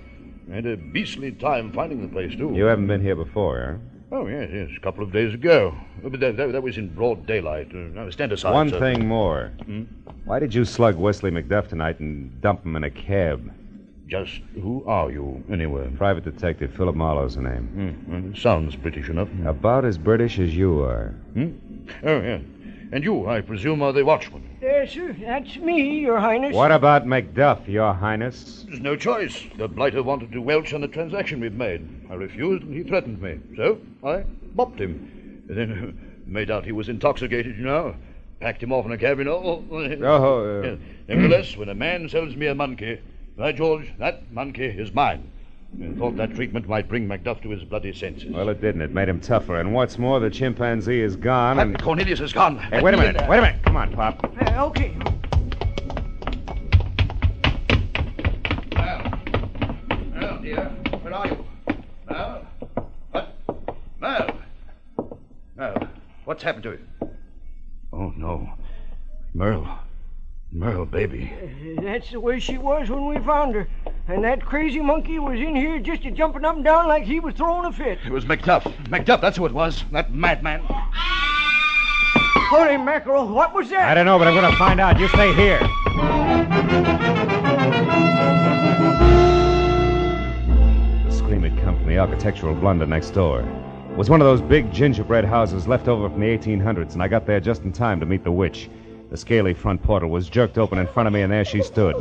I 0.51 0.55
had 0.55 0.67
a 0.67 0.77
beastly 0.77 1.33
time 1.33 1.71
finding 1.73 2.01
the 2.01 2.09
place, 2.09 2.35
too. 2.35 2.53
You 2.55 2.65
haven't 2.65 2.87
been 2.87 3.03
here 3.03 3.17
before, 3.17 3.79
huh? 4.11 4.17
Oh, 4.17 4.27
yes, 4.27 4.49
yes, 4.53 4.71
a 4.75 4.81
couple 4.81 5.03
of 5.05 5.13
days 5.13 5.35
ago. 5.35 5.77
Oh, 6.03 6.09
But 6.09 6.21
that, 6.21 6.37
that, 6.39 6.53
that 6.53 6.63
was 6.63 6.79
in 6.79 6.95
broad 6.95 7.27
daylight. 7.27 7.69
Uh, 7.73 7.79
now, 7.93 8.09
stand 8.11 8.33
aside, 8.33 8.53
One 8.55 8.71
sir. 8.71 8.79
thing 8.81 9.07
more. 9.07 9.53
Hmm? 9.67 9.83
Why 10.25 10.39
did 10.39 10.55
you 10.55 10.65
slug 10.65 10.97
Wesley 10.97 11.31
McDuff 11.31 11.69
tonight 11.69 12.01
and 12.01 12.41
dump 12.41 12.65
him 12.65 12.77
in 12.77 12.85
a 12.85 12.91
cab? 12.91 13.53
Just 14.09 14.41
who 14.55 14.85
are 14.87 15.11
you, 15.11 15.43
anyway? 15.51 15.91
Private 15.97 16.25
Detective 16.25 16.73
Philip 16.75 16.95
Marlowe's 16.95 17.35
the 17.35 17.43
name. 17.43 17.67
Hmm, 18.07 18.13
well, 18.27 18.35
sounds 18.37 18.77
British 18.77 19.09
enough. 19.09 19.29
About 19.45 19.85
as 19.85 19.99
British 19.99 20.39
as 20.39 20.55
you 20.57 20.81
are. 20.83 21.09
Hmm? 21.35 21.53
Oh, 22.05 22.21
yeah. 22.21 22.39
And 22.93 23.03
you, 23.03 23.29
I 23.29 23.41
presume, 23.41 23.83
are 23.83 23.93
the 23.93 24.05
watchman. 24.05 24.49
Yes, 24.63 24.93
sir. 24.93 25.17
That's 25.21 25.57
me, 25.57 25.99
Your 26.01 26.21
Highness. 26.21 26.55
What 26.55 26.71
about 26.71 27.05
Macduff, 27.05 27.67
Your 27.67 27.93
Highness? 27.93 28.65
There's 28.69 28.79
no 28.81 28.95
choice. 28.95 29.43
The 29.59 29.67
blighter 29.67 30.05
wanted 30.05 30.31
to 30.33 30.41
welch 30.41 30.73
on 30.73 30.83
the 30.83 30.89
transaction 30.89 31.41
we've 31.41 31.53
made. 31.53 31.89
I 32.09 32.15
refused, 32.15 32.63
and 32.63 32.73
he 32.73 32.85
threatened 32.85 33.21
me. 33.21 33.41
So 33.57 33.81
I 34.05 34.25
bopped 34.55 34.79
him. 34.79 35.43
And 35.49 35.57
then 35.59 36.23
made 36.27 36.49
out 36.53 36.65
he 36.65 36.71
was 36.71 36.89
intoxicated, 36.89 37.57
you 37.59 37.65
know. 37.65 37.97
Packed 38.39 38.63
him 38.63 38.73
off 38.73 38.87
in 38.87 38.93
a 38.93 38.99
cab, 38.99 39.19
you 39.19 39.25
know. 39.25 39.65
Oh, 39.69 39.77
uh, 39.79 40.63
Yeah. 40.63 40.77
Nevertheless, 41.09 41.57
when 41.57 41.69
a 41.71 41.75
man 41.75 42.09
sells 42.09 42.37
me 42.37 42.47
a 42.47 42.55
monkey, 42.55 43.01
by 43.37 43.53
George, 43.53 43.93
that 43.99 44.33
monkey 44.33 44.65
is 44.65 44.93
mine. 44.93 45.31
And 45.81 45.99
thought 45.99 46.17
that 46.17 46.35
treatment 46.35 46.69
might 46.69 46.89
bring 46.89 47.07
Macduff 47.07 47.43
to 47.43 47.51
his 47.51 47.63
bloody 47.65 47.93
senses. 47.93 48.33
Well, 48.33 48.49
it 48.49 48.61
didn't. 48.61 48.81
It 48.81 48.93
made 48.93 49.09
him 49.09 49.21
tougher. 49.21 49.61
And 49.61 49.75
what's 49.75 49.99
more, 49.99 50.21
the 50.21 50.31
chimpanzee 50.31 51.01
is 51.01 51.17
gone. 51.17 51.59
And 51.59 51.81
Cornelius 51.83 52.21
is 52.21 52.33
gone. 52.33 52.57
Hey, 52.59 52.81
wait 52.83 52.95
a 52.95 52.97
minute. 52.97 53.29
Wait 53.29 53.39
a 53.39 53.43
minute. 53.43 53.63
Come 53.63 53.77
on, 53.77 53.93
Pop. 53.93 54.25
Uh, 54.25 54.67
okay. 54.67 54.97
Well, 60.19 60.39
dear, 60.41 60.65
where 61.03 61.15
are 61.15 61.27
you? 61.27 61.45
Merle? 62.09 62.47
What? 63.11 63.35
Merle? 64.01 64.39
Merle, 65.57 65.89
what's 66.25 66.43
happened 66.43 66.63
to 66.63 66.71
you? 66.71 66.81
Oh, 67.93 68.15
no. 68.17 68.49
Merle. 69.35 69.79
Merle, 70.57 70.87
baby. 70.87 71.31
That's 71.83 72.11
the 72.11 72.19
way 72.19 72.41
she 72.41 72.57
was 72.57 72.89
when 72.89 73.05
we 73.05 73.19
found 73.19 73.55
her. 73.55 73.69
And 74.09 74.25
that 74.25 74.43
crazy 74.43 74.81
monkey 74.81 75.19
was 75.19 75.39
in 75.39 75.55
here 75.55 75.79
just 75.79 76.07
a 76.07 76.11
jumping 76.11 76.47
up 76.47 76.57
and 76.57 76.65
down 76.65 76.89
like 76.89 77.05
he 77.05 77.21
was 77.21 77.35
throwing 77.35 77.67
a 77.67 77.73
fit. 77.73 77.99
It 78.07 78.11
was 78.11 78.25
Macduff. 78.25 78.63
Macduff, 78.87 79.21
that's 79.21 79.37
who 79.37 79.45
it 79.45 79.53
was. 79.53 79.85
That 79.93 80.15
madman. 80.15 80.63
Holy 82.49 82.79
mackerel, 82.79 83.29
what 83.29 83.55
was 83.55 83.69
that? 83.69 83.87
I 83.87 83.95
don't 83.95 84.07
know, 84.07 84.19
but 84.19 84.29
I'm 84.29 84.35
going 84.35 84.51
to 84.51 84.57
find 84.57 84.81
out. 84.81 84.99
You 84.99 85.09
stay 85.09 85.35
here. 85.35 85.59
The 91.05 91.13
scream 91.15 91.43
had 91.43 91.63
come 91.63 91.77
from 91.77 91.87
the 91.87 91.99
architectural 91.99 92.55
blunder 92.55 92.87
next 92.87 93.11
door. 93.11 93.41
It 93.91 93.97
was 93.99 94.09
one 94.09 94.23
of 94.23 94.27
those 94.27 94.41
big 94.41 94.73
gingerbread 94.73 95.27
houses 95.27 95.69
left 95.69 95.87
over 95.87 96.09
from 96.09 96.21
the 96.21 96.27
1800s, 96.27 96.95
and 96.95 97.03
I 97.03 97.09
got 97.09 97.27
there 97.27 97.41
just 97.41 97.65
in 97.65 97.75
time 97.75 98.01
to 98.01 98.07
meet 98.07 98.25
the 98.25 98.33
witch. 98.33 98.71
The 99.11 99.17
scaly 99.17 99.55
front 99.55 99.83
portal 99.83 100.11
was 100.11 100.29
jerked 100.29 100.59
open 100.59 100.79
in 100.79 100.87
front 100.89 101.07
of 101.07 101.13
me, 101.13 101.23
and 101.23 101.33
there 101.33 101.45
she 101.45 101.63
stood. 101.63 101.95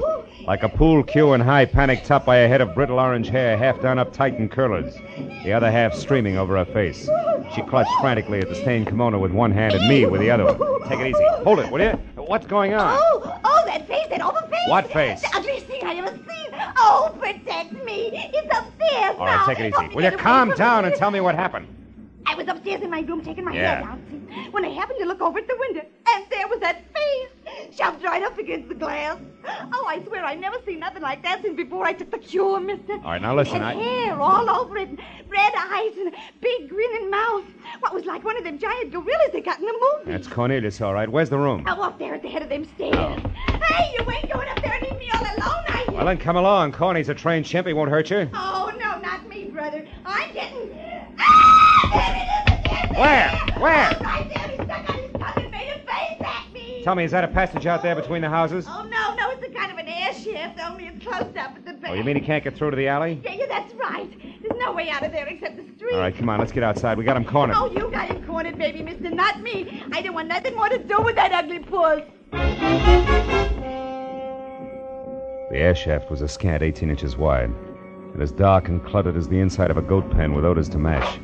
Like 0.47 0.63
a 0.63 0.69
pool 0.69 1.03
cue 1.03 1.33
in 1.33 1.41
high 1.41 1.65
panic, 1.65 2.03
topped 2.03 2.25
by 2.25 2.37
a 2.37 2.47
head 2.47 2.61
of 2.61 2.73
brittle 2.75 2.99
orange 2.99 3.29
hair, 3.29 3.57
half 3.57 3.79
done 3.81 3.97
up 3.99 4.11
tight 4.13 4.35
in 4.35 4.49
curlers, 4.49 4.95
the 5.43 5.53
other 5.53 5.71
half 5.71 5.93
streaming 5.93 6.37
over 6.37 6.55
her 6.57 6.65
face. 6.65 7.09
She 7.53 7.61
clutched 7.63 7.91
frantically 8.01 8.39
at 8.39 8.49
the 8.49 8.55
stained 8.55 8.87
kimono 8.87 9.19
with 9.19 9.31
one 9.31 9.51
hand 9.51 9.73
and 9.73 9.87
me 9.87 10.05
with 10.05 10.21
the 10.21 10.31
other 10.31 10.45
one. 10.45 10.89
Take 10.89 10.99
it 10.99 11.07
easy. 11.07 11.25
Hold 11.43 11.59
it, 11.59 11.71
will 11.71 11.81
you? 11.81 11.91
What's 12.15 12.47
going 12.47 12.73
on? 12.73 12.97
Oh, 12.99 13.39
oh, 13.43 13.63
that 13.65 13.87
face, 13.87 14.07
that 14.09 14.21
awful 14.21 14.47
face. 14.49 14.59
What 14.67 14.91
face? 14.91 15.21
The 15.21 15.35
ugliest 15.37 15.65
thing 15.67 15.83
I 15.83 15.95
ever 15.95 16.09
seen. 16.09 16.49
Oh, 16.77 17.15
protect 17.19 17.71
me. 17.85 18.11
It's 18.33 18.47
upstairs 18.57 19.15
All 19.19 19.25
now. 19.25 19.45
right, 19.45 19.55
take 19.55 19.59
it 19.59 19.73
easy. 19.73 19.95
Will 19.95 20.03
you 20.03 20.17
calm 20.17 20.51
down 20.51 20.85
and 20.85 20.95
tell 20.95 21.11
me 21.11 21.21
what 21.21 21.35
happened? 21.35 21.67
I 22.25 22.35
was 22.35 22.47
upstairs 22.47 22.81
in 22.81 22.89
my 22.89 23.01
room 23.01 23.23
taking 23.23 23.45
my 23.45 23.53
Yeah. 23.53 23.75
hair 23.75 23.81
down. 23.85 24.14
When 24.51 24.65
I 24.65 24.69
happened 24.69 24.99
to 24.99 25.05
look 25.05 25.21
over 25.21 25.39
at 25.39 25.47
the 25.47 25.55
window, 25.59 25.85
and 26.13 26.25
there 26.29 26.47
was 26.47 26.59
that 26.59 26.81
face 26.93 27.75
shoved 27.77 28.03
right 28.03 28.23
up 28.23 28.37
against 28.37 28.69
the 28.69 28.75
glass. 28.75 29.17
Oh, 29.47 29.85
I 29.87 30.01
swear 30.05 30.23
I 30.25 30.35
never 30.35 30.57
seen 30.65 30.79
nothing 30.79 31.01
like 31.01 31.21
that 31.23 31.41
since 31.41 31.55
before 31.55 31.85
I 31.85 31.93
took 31.93 32.11
the 32.11 32.17
cure, 32.17 32.59
mister. 32.59 32.93
All 32.93 33.01
right, 33.11 33.21
now 33.21 33.35
listen, 33.35 33.57
It 33.57 33.63
I- 33.63 33.73
hair 33.75 34.19
all 34.19 34.49
over 34.49 34.77
it, 34.77 34.89
and 34.89 34.99
red 35.29 35.53
eyes, 35.55 35.97
and 35.97 36.13
a 36.13 36.17
big 36.41 36.69
grinning 36.69 37.09
mouth. 37.11 37.43
What 37.79 37.93
was 37.93 38.05
like 38.05 38.23
one 38.23 38.37
of 38.37 38.43
them 38.43 38.57
giant 38.59 38.91
gorillas 38.91 39.31
they 39.33 39.41
got 39.41 39.59
in 39.59 39.65
the 39.65 39.73
movie. 39.99 40.11
That's 40.11 40.27
Cornelius, 40.27 40.81
all 40.81 40.93
right. 40.93 41.09
Where's 41.09 41.29
the 41.29 41.37
room? 41.37 41.63
Oh, 41.67 41.81
up 41.81 41.99
there 41.99 42.15
at 42.15 42.21
the 42.21 42.29
head 42.29 42.41
of 42.41 42.49
them 42.49 42.65
stairs. 42.75 42.95
Hey, 42.95 43.93
you 43.97 44.09
ain't 44.11 44.31
going 44.31 44.47
up 44.49 44.61
there 44.61 44.73
and 44.73 44.83
leave 44.89 44.99
me 44.99 45.09
all 45.13 45.21
alone, 45.21 45.65
are 45.69 45.77
you? 45.87 45.91
Well, 45.93 46.05
then 46.05 46.17
come 46.17 46.35
along. 46.37 46.71
Corny's 46.71 47.09
a 47.09 47.13
trained 47.15 47.45
chimp. 47.45 47.67
He 47.67 47.73
won't 47.73 47.89
hurt 47.89 48.09
you. 48.09 48.29
Oh, 48.33 48.71
no, 48.79 48.99
not 48.99 49.27
me, 49.29 49.45
brother. 49.45 49.85
I'm 50.05 50.33
getting. 50.33 50.71
Ah! 51.19 52.51
There 52.75 52.83
it 52.83 52.85
is 52.85 52.91
again! 52.91 52.99
Where? 52.99 53.29
Where? 53.61 53.99
Right 54.01 54.31
there, 54.33 54.47
he 54.49 54.55
stuck 54.55 54.89
out 54.89 54.95
his 54.95 55.11
tongue 55.13 55.43
and 55.43 55.51
made 55.51 55.69
a 55.69 55.79
face 55.79 56.21
at 56.21 56.53
me. 56.53 56.81
Tell 56.83 56.95
me, 56.95 57.03
is 57.03 57.11
that 57.11 57.23
a 57.23 57.27
passage 57.27 57.65
out 57.65 57.81
there 57.81 57.95
between 57.95 58.21
the 58.21 58.29
houses? 58.29 58.65
Oh, 58.67 58.83
no, 58.83 59.15
no, 59.15 59.31
it's 59.31 59.43
a 59.43 59.49
kind 59.49 59.71
of 59.71 59.77
an 59.77 59.87
air 59.87 60.13
shaft, 60.13 60.59
only 60.59 60.87
it's 60.87 61.05
closed 61.05 61.37
up 61.37 61.55
at 61.55 61.65
the 61.65 61.73
back. 61.73 61.91
Oh, 61.91 61.93
you 61.93 62.03
mean 62.03 62.15
he 62.15 62.21
can't 62.21 62.43
get 62.43 62.55
through 62.57 62.71
to 62.71 62.75
the 62.75 62.87
alley? 62.87 63.19
Yeah, 63.23 63.33
yeah, 63.33 63.45
that's 63.47 63.73
right. 63.75 64.09
There's 64.41 64.59
no 64.59 64.73
way 64.73 64.89
out 64.89 65.03
of 65.03 65.11
there 65.11 65.25
except 65.27 65.57
the 65.57 65.63
street. 65.75 65.93
All 65.93 65.99
right, 65.99 66.15
come 66.15 66.29
on. 66.29 66.39
Let's 66.39 66.51
get 66.51 66.63
outside. 66.63 66.97
We 66.97 67.03
got 67.03 67.17
him 67.17 67.25
cornered. 67.25 67.55
Oh, 67.57 67.71
you 67.71 67.89
got 67.91 68.09
him 68.09 68.25
cornered, 68.25 68.57
baby, 68.57 68.83
mister, 68.83 69.09
not 69.09 69.41
me. 69.41 69.83
I 69.91 70.01
don't 70.01 70.13
want 70.13 70.27
nothing 70.27 70.55
more 70.55 70.69
to 70.69 70.77
do 70.77 71.01
with 71.01 71.15
that 71.15 71.31
ugly 71.31 71.59
puss. 71.59 72.01
The 75.51 75.57
air 75.61 75.75
shaft 75.75 76.09
was 76.11 76.21
a 76.21 76.27
scant 76.27 76.63
18 76.63 76.89
inches 76.89 77.15
wide, 77.17 77.49
and 78.13 78.21
as 78.21 78.31
dark 78.31 78.67
and 78.67 78.83
cluttered 78.83 79.15
as 79.15 79.29
the 79.29 79.39
inside 79.39 79.71
of 79.71 79.77
a 79.77 79.81
goat 79.81 80.09
pen 80.11 80.33
with 80.33 80.43
odors 80.43 80.67
to 80.69 80.77
match. 80.77 81.19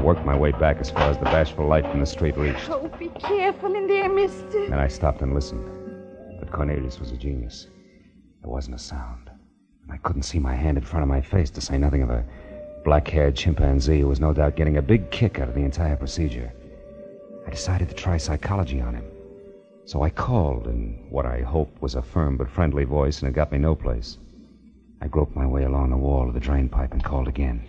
I 0.00 0.02
worked 0.02 0.24
my 0.24 0.34
way 0.34 0.50
back 0.52 0.78
as 0.78 0.90
far 0.90 1.10
as 1.10 1.18
the 1.18 1.26
bashful 1.26 1.66
light 1.66 1.84
from 1.84 2.00
the 2.00 2.06
street 2.06 2.34
reached. 2.38 2.70
Oh, 2.70 2.88
be 2.98 3.10
careful 3.20 3.74
in 3.74 3.86
there, 3.86 4.08
mister. 4.08 4.66
Then 4.70 4.78
I 4.78 4.88
stopped 4.88 5.20
and 5.20 5.34
listened. 5.34 5.68
But 6.38 6.50
Cornelius 6.50 6.98
was 6.98 7.12
a 7.12 7.18
genius. 7.18 7.66
There 8.40 8.50
wasn't 8.50 8.76
a 8.76 8.78
sound. 8.78 9.30
And 9.82 9.92
I 9.92 9.98
couldn't 9.98 10.22
see 10.22 10.38
my 10.38 10.54
hand 10.54 10.78
in 10.78 10.84
front 10.84 11.02
of 11.02 11.10
my 11.10 11.20
face, 11.20 11.50
to 11.50 11.60
say 11.60 11.76
nothing 11.76 12.02
of 12.02 12.08
a 12.08 12.24
black 12.82 13.08
haired 13.08 13.36
chimpanzee 13.36 14.00
who 14.00 14.08
was 14.08 14.20
no 14.20 14.32
doubt 14.32 14.56
getting 14.56 14.78
a 14.78 14.82
big 14.82 15.10
kick 15.10 15.38
out 15.38 15.48
of 15.48 15.54
the 15.54 15.64
entire 15.64 15.96
procedure. 15.96 16.50
I 17.46 17.50
decided 17.50 17.90
to 17.90 17.94
try 17.94 18.16
psychology 18.16 18.80
on 18.80 18.94
him. 18.94 19.04
So 19.84 20.00
I 20.00 20.08
called 20.08 20.66
in 20.66 21.08
what 21.10 21.26
I 21.26 21.42
hoped 21.42 21.82
was 21.82 21.94
a 21.94 22.00
firm 22.00 22.38
but 22.38 22.48
friendly 22.48 22.84
voice, 22.84 23.20
and 23.20 23.28
it 23.28 23.34
got 23.34 23.52
me 23.52 23.58
no 23.58 23.74
place. 23.74 24.16
I 25.02 25.08
groped 25.08 25.36
my 25.36 25.46
way 25.46 25.64
along 25.64 25.90
the 25.90 25.98
wall 25.98 26.26
of 26.26 26.32
the 26.32 26.40
drain 26.40 26.70
pipe 26.70 26.94
and 26.94 27.04
called 27.04 27.28
again. 27.28 27.66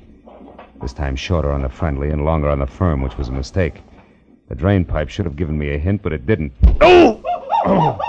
This 0.81 0.93
time 0.93 1.15
shorter 1.15 1.51
on 1.51 1.61
the 1.61 1.69
friendly 1.69 2.09
and 2.09 2.25
longer 2.25 2.49
on 2.49 2.57
the 2.59 2.65
firm, 2.65 3.01
which 3.01 3.15
was 3.17 3.29
a 3.29 3.31
mistake. 3.31 3.83
The 4.49 4.55
drain 4.55 4.83
pipe 4.83 5.09
should 5.09 5.25
have 5.25 5.35
given 5.35 5.57
me 5.57 5.73
a 5.73 5.77
hint, 5.77 6.01
but 6.01 6.11
it 6.11 6.25
didn't. 6.25 6.53
Oh! 6.81 7.21
Oh. 7.65 7.99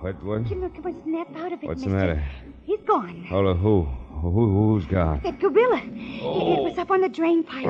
What, 0.00 0.22
what? 0.24 0.42
Would 0.50 0.58
look, 0.60 0.76
it 0.76 0.84
was 0.84 0.94
snap 1.04 1.28
out 1.36 1.52
of 1.52 1.62
it, 1.62 1.66
What's 1.68 1.82
the 1.84 1.88
mister. 1.90 2.06
matter? 2.16 2.24
He's 2.64 2.80
gone. 2.80 3.24
Hold 3.28 3.46
on, 3.46 3.58
who? 3.58 3.88
Who, 4.22 4.74
who's 4.74 4.86
gone? 4.86 5.20
That 5.24 5.40
gorilla. 5.40 5.78
It, 5.84 6.58
it 6.58 6.62
was 6.62 6.78
up 6.78 6.90
on 6.90 7.00
the 7.00 7.08
drain 7.08 7.42
pipe. 7.42 7.66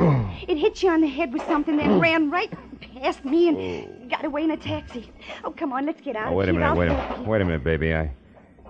it 0.48 0.58
hit 0.58 0.82
you 0.82 0.90
on 0.90 1.00
the 1.00 1.08
head 1.08 1.32
with 1.32 1.42
something, 1.46 1.76
then 1.78 1.98
ran 1.98 2.30
right 2.30 2.52
past 3.00 3.24
me 3.24 3.48
and 3.48 4.10
got 4.10 4.24
away 4.24 4.44
in 4.44 4.50
a 4.50 4.56
taxi. 4.56 5.10
Oh, 5.44 5.50
come 5.50 5.72
on, 5.72 5.86
let's 5.86 6.00
get 6.02 6.14
out 6.14 6.32
Oh, 6.32 6.36
wait 6.36 6.48
a 6.50 6.52
minute, 6.52 6.74
wait 6.76 6.88
a 6.88 6.92
minute. 6.94 7.26
Wait 7.26 7.40
a 7.40 7.44
minute, 7.44 7.64
baby. 7.64 7.94
I 7.94 8.12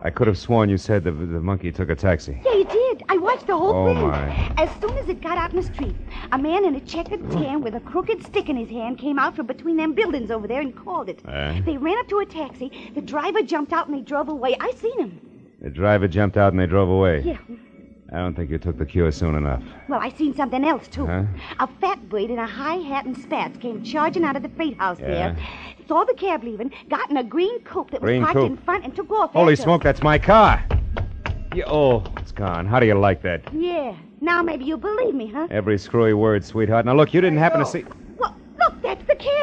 I 0.05 0.11
could 0.11 0.27
have 0.27 0.37
sworn 0.38 0.68
you 0.68 0.79
said 0.79 1.05
the, 1.05 1.12
the 1.12 1.40
monkey 1.40 1.71
took 1.71 1.88
a 1.88 1.95
taxi. 1.95 2.40
Yeah, 2.45 2.55
you 2.55 2.64
did. 2.64 3.05
I 3.09 3.18
watched 3.18 3.47
the 3.47 3.57
whole 3.57 3.73
Oh, 3.73 3.87
thing. 3.87 4.01
my. 4.01 4.53
As 4.59 4.68
soon 4.81 4.97
as 4.99 5.09
it 5.09 5.21
got 5.21 5.38
out 5.38 5.51
in 5.51 5.57
the 5.57 5.62
street, 5.62 5.95
a 6.33 6.38
man 6.38 6.64
in 6.64 6.75
a 6.75 6.81
checkered 6.81 7.29
tan 7.31 7.62
with 7.62 7.75
a 7.77 7.81
crooked 7.81 8.25
stick 8.27 8.49
in 8.49 8.57
his 8.57 8.68
hand 8.68 8.99
came 8.99 9.16
out 9.18 9.37
from 9.37 9.47
between 9.47 9.77
them 9.77 9.92
buildings 9.92 10.31
over 10.33 10.49
there 10.49 10.61
and 10.61 10.75
called 10.77 11.09
it. 11.09 11.21
Uh, 11.25 11.61
They 11.64 11.77
ran 11.77 11.99
up 11.99 12.09
to 12.09 12.18
a 12.18 12.27
taxi. 12.27 12.90
The 12.97 13.01
driver 13.01 13.42
jumped 13.42 13.73
out 13.73 13.88
and 13.88 13.97
they 13.97 14.03
drove 14.03 14.29
away. 14.29 14.57
I 14.59 14.73
seen 14.73 14.99
him. 14.99 15.21
the 15.61 15.71
driver 15.71 16.09
jumped 16.09 16.37
out 16.37 16.53
and 16.53 16.61
they 16.61 16.66
drove 16.66 16.88
away. 16.88 17.23
Yeah. 17.25 17.38
I 18.12 18.18
don't 18.18 18.35
think 18.35 18.51
you 18.51 18.59
took 18.59 18.77
the 18.77 18.85
cure 18.85 19.11
soon 19.11 19.35
enough. 19.37 19.62
Well, 19.88 19.98
I 19.98 20.11
seen 20.11 20.35
something 20.37 20.64
else, 20.64 20.87
too. 20.87 21.07
Huh? 21.07 21.22
A 21.61 21.66
fat 21.81 22.11
bird 22.11 22.31
in 22.31 22.38
a 22.38 22.46
high 22.46 22.77
hat 22.77 23.07
and 23.07 23.16
spats 23.16 23.57
came 23.57 23.83
charging 23.83 24.22
out 24.22 24.37
of 24.37 24.42
the 24.42 24.51
freight 24.51 24.77
house 24.77 24.98
Yeah. 25.01 25.07
there, 25.09 25.37
saw 25.88 26.05
the 26.05 26.12
cab 26.12 26.44
leaving, 26.44 26.70
got 26.90 27.11
in 27.11 27.16
a 27.16 27.25
green 27.25 27.61
coupe 27.61 27.90
that 27.90 28.03
was 28.03 28.18
parked 28.20 28.35
coupe. 28.35 28.51
in 28.51 28.57
front, 28.59 28.85
and 28.85 28.94
took 28.94 29.11
off. 29.11 29.33
Holy 29.33 29.55
after 29.55 29.62
smoke, 29.62 29.83
that's 29.83 30.03
my 30.03 30.18
car. 30.18 30.62
Yeah, 31.55 31.64
oh, 31.66 32.05
it's 32.18 32.33
gone. 32.33 32.66
How 32.66 32.81
do 32.81 32.87
you 32.87 32.94
like 32.94 33.22
that? 33.22 33.42
Yeah. 33.53 33.94
Now 34.20 34.42
maybe 34.42 34.64
you 34.66 34.77
believe 34.77 35.14
me, 35.14 35.29
huh? 35.29 35.48
Every 35.51 35.79
screwy 35.79 36.12
word, 36.12 36.44
sweetheart. 36.44 36.85
Now, 36.85 36.94
look, 36.94 37.12
you 37.14 37.20
didn't 37.20 37.38
happen 37.38 37.61
to 37.61 37.66
see. 37.66 37.85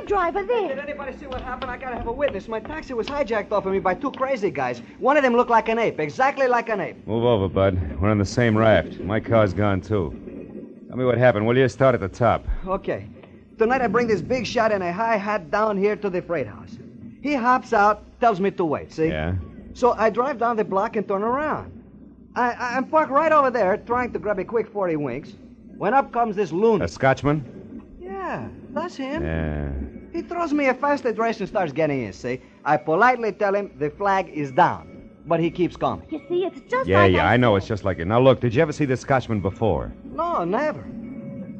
Driver 0.10 0.44
there. 0.44 0.68
Did 0.70 0.80
anybody 0.80 1.16
see 1.18 1.28
what 1.28 1.42
happened? 1.42 1.70
I 1.72 1.78
gotta 1.78 1.96
have 1.96 2.08
a 2.08 2.12
witness. 2.12 2.48
My 2.48 2.60
taxi 2.60 2.94
was 2.94 3.08
hijacked 3.08 3.52
off 3.52 3.66
of 3.66 3.72
me 3.72 3.80
by 3.80 3.94
two 3.94 4.12
crazy 4.12 4.50
guys. 4.50 4.82
One 4.98 5.16
of 5.16 5.24
them 5.24 5.34
looked 5.36 5.52
like 5.52 5.70
an 5.70 5.78
ape, 5.80 6.00
exactly 6.00 6.48
like 6.48 6.68
an 6.70 6.82
ape. 6.82 7.08
Move 7.08 7.24
over, 7.24 7.48
bud. 7.48 7.80
We're 8.02 8.10
on 8.10 8.18
the 8.18 8.26
same 8.26 8.58
raft. 8.58 9.00
My 9.00 9.20
car's 9.20 9.54
gone, 9.54 9.80
too. 9.82 10.84
Tell 10.90 10.98
me 10.98 11.06
what 11.06 11.18
happened, 11.18 11.46
will 11.46 11.56
you? 11.58 11.70
Start 11.70 11.94
at 11.96 12.02
the 12.02 12.08
top. 12.10 12.46
Okay. 12.68 13.08
Tonight 13.60 13.82
I 13.82 13.88
bring 13.88 14.08
this 14.08 14.22
big 14.22 14.48
shot 14.48 14.72
in 14.72 14.82
a 14.82 14.92
high 14.92 15.18
hat 15.18 15.52
down 15.52 15.78
here 15.78 15.96
to 15.98 16.10
the 16.10 16.22
freight 16.22 16.48
house. 16.48 16.78
He 17.22 17.36
hops 17.36 17.72
out, 17.74 18.04
tells 18.20 18.40
me 18.40 18.50
to 18.52 18.66
wait, 18.66 18.92
see? 18.92 19.08
Yeah? 19.10 19.36
So 19.76 19.94
I 19.94 20.10
drive 20.10 20.40
down 20.40 20.56
the 20.56 20.64
block 20.64 20.96
and 20.96 21.08
turn 21.08 21.22
around. 21.22 21.72
I, 22.36 22.52
I- 22.52 22.78
I'm 22.78 22.86
parked 22.88 23.12
right 23.12 23.32
over 23.32 23.52
there, 23.52 23.78
trying 23.78 24.12
to 24.14 24.20
grab 24.20 24.40
a 24.40 24.44
quick 24.46 24.68
40 24.72 24.96
winks, 24.96 25.34
when 25.78 25.94
up 25.94 26.12
comes 26.12 26.36
this 26.36 26.52
loon. 26.52 26.82
A 26.82 26.88
Scotchman? 26.88 27.44
Yeah, 28.02 28.48
that's 28.72 28.96
him. 28.96 29.24
Yeah. 29.24 29.72
He 30.14 30.22
throws 30.22 30.54
me 30.54 30.68
a 30.68 30.74
fast 30.74 31.06
address 31.06 31.40
and 31.40 31.48
starts 31.48 31.72
getting 31.72 32.04
in, 32.04 32.14
see? 32.14 32.42
I 32.66 32.78
politely 32.78 33.32
tell 33.32 33.54
him 33.56 33.72
the 33.78 33.90
flag 33.90 34.30
is 34.30 34.52
down, 34.52 35.10
but 35.26 35.40
he 35.40 35.52
keeps 35.52 35.76
coming. 35.78 36.08
You 36.10 36.22
see, 36.28 36.46
it's 36.46 36.62
just 36.70 36.88
Yeah, 36.88 37.04
like 37.04 37.14
yeah, 37.14 37.28
I 37.30 37.34
I 37.34 37.38
know. 37.38 37.56
It's 37.56 37.68
just 37.68 37.84
like 37.86 38.00
it. 38.00 38.06
Now, 38.06 38.20
look, 38.20 38.40
did 38.40 38.54
you 38.56 38.62
ever 38.62 38.72
see 38.72 38.86
this 38.86 39.02
Scotchman 39.02 39.42
before? 39.42 39.94
No, 40.06 40.44
never. 40.44 40.84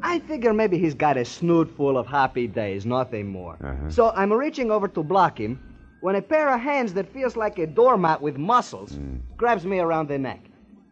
I 0.02 0.18
figure 0.20 0.52
maybe 0.52 0.78
he's 0.78 0.94
got 0.94 1.16
a 1.16 1.24
snoot 1.24 1.70
full 1.76 1.98
of 1.98 2.06
happy 2.06 2.46
days, 2.46 2.86
nothing 2.86 3.28
more. 3.28 3.56
Uh-huh. 3.62 3.90
So 3.90 4.10
I'm 4.16 4.32
reaching 4.32 4.70
over 4.70 4.88
to 4.88 5.02
block 5.02 5.38
him 5.38 5.60
when 6.00 6.14
a 6.14 6.22
pair 6.22 6.48
of 6.48 6.60
hands 6.60 6.94
that 6.94 7.12
feels 7.12 7.36
like 7.36 7.58
a 7.58 7.66
doormat 7.66 8.20
with 8.20 8.38
muscles 8.38 8.98
grabs 9.36 9.64
me 9.66 9.78
around 9.78 10.08
the 10.08 10.18
neck. 10.18 10.40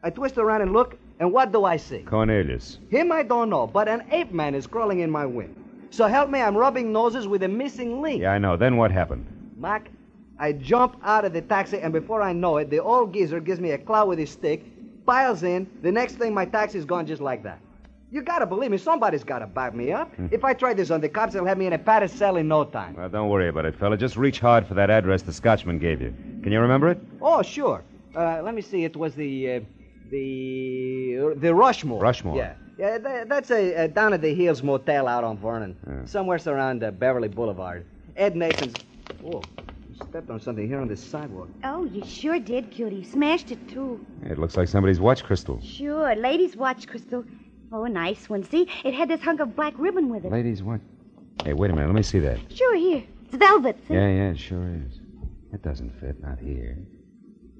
I 0.02 0.10
twist 0.10 0.36
around 0.36 0.60
and 0.60 0.72
look, 0.72 0.98
and 1.20 1.32
what 1.32 1.50
do 1.52 1.64
I 1.64 1.78
see? 1.78 2.00
Cornelius. 2.00 2.78
Him 2.90 3.10
I 3.10 3.22
don't 3.22 3.48
know, 3.50 3.66
but 3.66 3.88
an 3.88 4.04
ape 4.12 4.32
man 4.32 4.54
is 4.54 4.66
crawling 4.66 5.00
in 5.00 5.10
my 5.10 5.24
wind. 5.26 5.56
So 5.90 6.06
help 6.06 6.30
me, 6.30 6.40
I'm 6.40 6.56
rubbing 6.56 6.92
noses 6.92 7.26
with 7.26 7.42
a 7.42 7.48
missing 7.48 8.02
link. 8.02 8.22
Yeah, 8.22 8.32
I 8.32 8.38
know. 8.38 8.56
Then 8.56 8.76
what 8.76 8.90
happened? 8.90 9.26
Mac, 9.56 9.90
I 10.38 10.52
jump 10.52 10.96
out 11.02 11.24
of 11.24 11.32
the 11.32 11.42
taxi, 11.42 11.78
and 11.78 11.92
before 11.92 12.22
I 12.22 12.32
know 12.32 12.58
it, 12.58 12.70
the 12.70 12.78
old 12.78 13.12
geezer 13.12 13.40
gives 13.40 13.58
me 13.60 13.70
a 13.72 13.78
clout 13.78 14.06
with 14.08 14.18
his 14.18 14.30
stick, 14.30 14.64
piles 15.06 15.42
in. 15.42 15.68
The 15.82 15.90
next 15.90 16.14
thing, 16.14 16.32
my 16.34 16.44
taxi's 16.44 16.84
gone 16.84 17.06
just 17.06 17.22
like 17.22 17.42
that. 17.42 17.58
You 18.10 18.22
gotta 18.22 18.46
believe 18.46 18.70
me, 18.70 18.78
somebody's 18.78 19.22
gotta 19.22 19.46
back 19.46 19.74
me 19.74 19.92
up. 19.92 20.10
If 20.30 20.42
I 20.42 20.54
try 20.54 20.72
this 20.72 20.90
on 20.90 21.00
the 21.02 21.08
cops, 21.10 21.34
they'll 21.34 21.44
have 21.44 21.58
me 21.58 21.66
in 21.66 21.74
a 21.74 21.78
padded 21.78 22.10
cell 22.10 22.36
in 22.36 22.48
no 22.48 22.64
time. 22.64 22.94
Well, 22.96 23.08
don't 23.08 23.28
worry 23.28 23.48
about 23.48 23.66
it, 23.66 23.74
fella. 23.78 23.98
Just 23.98 24.16
reach 24.16 24.40
hard 24.40 24.66
for 24.66 24.72
that 24.74 24.88
address 24.88 25.20
the 25.22 25.32
Scotchman 25.32 25.78
gave 25.78 26.00
you. 26.00 26.14
Can 26.42 26.50
you 26.50 26.60
remember 26.60 26.88
it? 26.88 26.98
Oh, 27.20 27.42
sure. 27.42 27.82
Uh, 28.16 28.40
let 28.42 28.54
me 28.54 28.62
see. 28.62 28.84
It 28.84 28.96
was 28.96 29.14
the 29.14 29.56
uh, 29.56 29.60
the 30.10 31.34
the 31.36 31.54
Rushmore. 31.54 32.00
Rushmore. 32.00 32.36
Yeah, 32.36 32.54
yeah. 32.78 32.98
tha- 32.98 33.26
that's 33.28 33.50
a, 33.50 33.74
uh 33.74 33.86
down 33.88 34.12
at 34.12 34.20
the 34.22 34.32
Hills 34.34 34.62
Motel 34.62 35.06
out 35.08 35.24
on 35.24 35.36
Vernon, 35.38 35.76
Yeah. 35.86 36.04
somewhere 36.06 36.38
around 36.46 36.82
uh, 36.84 36.90
Beverly 36.90 37.28
Boulevard. 37.28 37.84
Ed 38.16 38.36
Nathan's. 38.36 38.74
Oh, 39.24 39.42
you 39.88 39.94
stepped 40.08 40.30
on 40.30 40.40
something 40.40 40.66
here 40.66 40.80
on 40.80 40.88
this 40.88 41.02
sidewalk. 41.02 41.48
Oh, 41.64 41.84
you 41.84 42.04
sure 42.04 42.38
did, 42.38 42.70
cutie. 42.70 43.04
Smashed 43.04 43.50
it, 43.52 43.68
too. 43.68 44.04
It 44.24 44.38
looks 44.38 44.56
like 44.56 44.68
somebody's 44.68 45.00
watch 45.00 45.22
crystal. 45.24 45.60
Sure. 45.62 46.14
Ladies' 46.14 46.56
watch, 46.56 46.86
Crystal. 46.86 47.24
Oh, 47.72 47.84
a 47.84 47.88
nice 47.88 48.28
one. 48.30 48.42
See? 48.44 48.66
It 48.84 48.94
had 48.94 49.08
this 49.08 49.20
hunk 49.20 49.40
of 49.40 49.54
black 49.54 49.74
ribbon 49.76 50.08
with 50.08 50.24
it. 50.24 50.32
Ladies, 50.32 50.62
what? 50.62 50.80
Hey, 51.44 51.52
wait 51.52 51.70
a 51.70 51.74
minute. 51.74 51.86
Let 51.88 51.94
me 51.94 52.02
see 52.02 52.18
that. 52.20 52.38
Sure, 52.52 52.74
here. 52.76 53.02
It's 53.26 53.36
velvet. 53.36 53.76
See? 53.86 53.94
Yeah, 53.94 54.08
yeah, 54.08 54.30
it 54.30 54.38
sure 54.38 54.66
is. 54.86 55.00
It 55.52 55.62
doesn't 55.62 55.90
fit. 56.00 56.20
Not 56.22 56.38
here. 56.38 56.76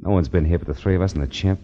No 0.00 0.10
one's 0.10 0.28
been 0.28 0.44
here 0.44 0.58
but 0.58 0.66
the 0.66 0.74
three 0.74 0.94
of 0.96 1.02
us 1.02 1.12
and 1.12 1.22
the 1.22 1.26
chimp. 1.26 1.60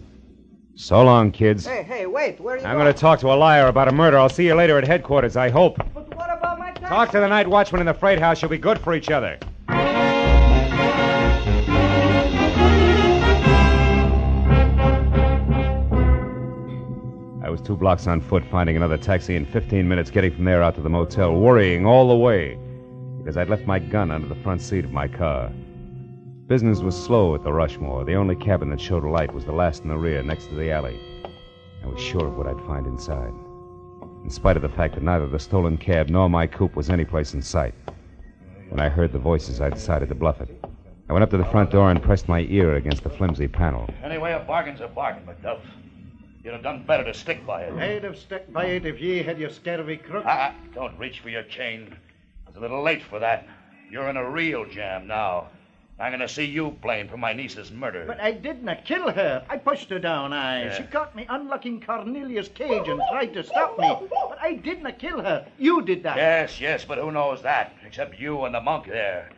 So 0.75 1.01
long, 1.03 1.31
kids. 1.31 1.65
Hey, 1.65 1.83
hey, 1.83 2.05
wait. 2.05 2.39
Where 2.39 2.55
are 2.55 2.57
you 2.57 2.65
I'm 2.65 2.77
going 2.77 2.93
to 2.93 2.99
talk 2.99 3.19
to 3.21 3.27
a 3.27 3.35
liar 3.35 3.67
about 3.67 3.87
a 3.87 3.93
murder. 3.93 4.17
I'll 4.17 4.27
see 4.27 4.45
you 4.45 4.55
later 4.55 4.77
at 4.77 4.85
headquarters, 4.85 5.37
I 5.37 5.49
hope. 5.49 5.77
But 5.93 6.13
what 6.15 6.29
about 6.29 6.59
my 6.59 6.71
taxi? 6.71 6.85
Talk 6.85 7.11
to 7.11 7.19
the 7.19 7.27
night 7.27 7.47
watchman 7.47 7.79
in 7.79 7.87
the 7.87 7.93
freight 7.93 8.19
house. 8.19 8.41
You'll 8.41 8.51
be 8.51 8.57
good 8.57 8.79
for 8.79 8.93
each 8.93 9.09
other. 9.09 9.39
I 17.43 17.49
was 17.49 17.61
two 17.61 17.77
blocks 17.77 18.05
on 18.07 18.19
foot, 18.19 18.43
finding 18.51 18.75
another 18.75 18.97
taxi 18.97 19.35
in 19.35 19.45
15 19.45 19.87
minutes, 19.87 20.11
getting 20.11 20.33
from 20.33 20.43
there 20.43 20.61
out 20.61 20.75
to 20.75 20.81
the 20.81 20.89
motel, 20.89 21.35
worrying 21.35 21.85
all 21.85 22.09
the 22.09 22.15
way 22.15 22.59
because 23.25 23.37
I'd 23.37 23.49
left 23.49 23.65
my 23.65 23.79
gun 23.79 24.11
under 24.11 24.27
the 24.27 24.35
front 24.35 24.61
seat 24.61 24.85
of 24.85 24.91
my 24.91 25.07
car. 25.07 25.51
Business 26.47 26.81
was 26.81 26.95
slow 26.95 27.33
at 27.33 27.43
the 27.43 27.51
Rushmore. 27.51 28.05
The 28.05 28.13
only 28.13 28.35
cabin 28.35 28.69
that 28.69 28.79
showed 28.79 29.03
a 29.03 29.09
light 29.09 29.33
was 29.33 29.45
the 29.45 29.51
last 29.51 29.81
in 29.81 29.89
the 29.89 29.97
rear, 29.97 30.21
next 30.21 30.45
to 30.47 30.53
the 30.53 30.71
alley. 30.71 30.99
I 31.83 31.87
was 31.87 31.99
sure 31.99 32.27
of 32.27 32.37
what 32.37 32.45
I'd 32.45 32.63
find 32.67 32.85
inside, 32.85 33.33
in 34.23 34.29
spite 34.29 34.55
of 34.55 34.61
the 34.61 34.69
fact 34.69 34.93
that 34.93 35.01
neither 35.01 35.27
the 35.27 35.39
stolen 35.39 35.75
cab 35.75 36.07
nor 36.09 36.29
my 36.29 36.45
coupe 36.45 36.75
was 36.75 36.91
anyplace 36.91 37.33
in 37.33 37.41
sight. 37.41 37.73
When 38.69 38.79
I 38.79 38.89
heard 38.89 39.11
the 39.11 39.17
voices, 39.17 39.59
I 39.59 39.71
decided 39.71 40.07
to 40.09 40.15
bluff 40.15 40.39
it. 40.39 40.63
I 41.09 41.13
went 41.13 41.23
up 41.23 41.31
to 41.31 41.37
the 41.37 41.45
front 41.45 41.71
door 41.71 41.89
and 41.89 41.99
pressed 41.99 42.27
my 42.27 42.41
ear 42.41 42.75
against 42.75 43.01
the 43.01 43.09
flimsy 43.09 43.47
panel. 43.47 43.89
Anyway, 44.03 44.31
a 44.33 44.39
bargain's 44.39 44.81
a 44.81 44.87
bargain, 44.87 45.23
McDuff. 45.25 45.61
You'd 46.43 46.53
have 46.53 46.61
done 46.61 46.85
better 46.85 47.05
to 47.05 47.13
stick 47.15 47.43
by 47.47 47.63
it. 47.63 47.73
I'd 47.73 48.03
have 48.03 48.19
stuck 48.19 48.51
by 48.53 48.65
it 48.65 48.85
if 48.85 49.01
ye 49.01 49.23
had 49.23 49.39
your 49.39 49.49
scurvy 49.49 49.97
crook. 49.97 50.25
Ah, 50.27 50.53
ah, 50.53 50.55
don't 50.75 50.95
reach 50.99 51.21
for 51.21 51.29
your 51.29 51.43
chain. 51.43 51.97
It's 52.47 52.55
a 52.55 52.59
little 52.59 52.83
late 52.83 53.01
for 53.01 53.17
that. 53.17 53.47
You're 53.89 54.09
in 54.09 54.17
a 54.17 54.29
real 54.29 54.63
jam 54.65 55.07
now. 55.07 55.47
I'm 55.97 56.11
going 56.11 56.19
to 56.19 56.27
see 56.27 56.43
you 56.43 56.71
blamed 56.81 57.09
for 57.09 57.15
my 57.15 57.31
niece's 57.31 57.71
murder. 57.71 58.03
But 58.05 58.19
I 58.19 58.33
didn't 58.33 58.83
kill 58.83 59.09
her. 59.09 59.45
I 59.49 59.57
pushed 59.57 59.89
her 59.89 59.99
down, 59.99 60.33
I. 60.33 60.65
Yeah. 60.65 60.77
She 60.77 60.83
caught 60.83 61.15
me 61.15 61.25
unlocking 61.29 61.79
Cornelius' 61.79 62.49
cage 62.49 62.87
and 62.87 63.01
tried 63.09 63.33
to 63.33 63.43
stop 63.43 63.79
me. 63.79 63.95
But 64.29 64.37
I 64.41 64.55
didn't 64.55 64.99
kill 64.99 65.21
her. 65.21 65.47
You 65.57 65.81
did 65.83 66.03
that. 66.03 66.17
Yes, 66.17 66.59
yes, 66.59 66.83
but 66.83 66.97
who 66.97 67.11
knows 67.11 67.41
that? 67.43 67.73
Except 67.85 68.19
you 68.19 68.43
and 68.43 68.53
the 68.53 68.59
monk 68.59 68.87
there. 68.87 69.29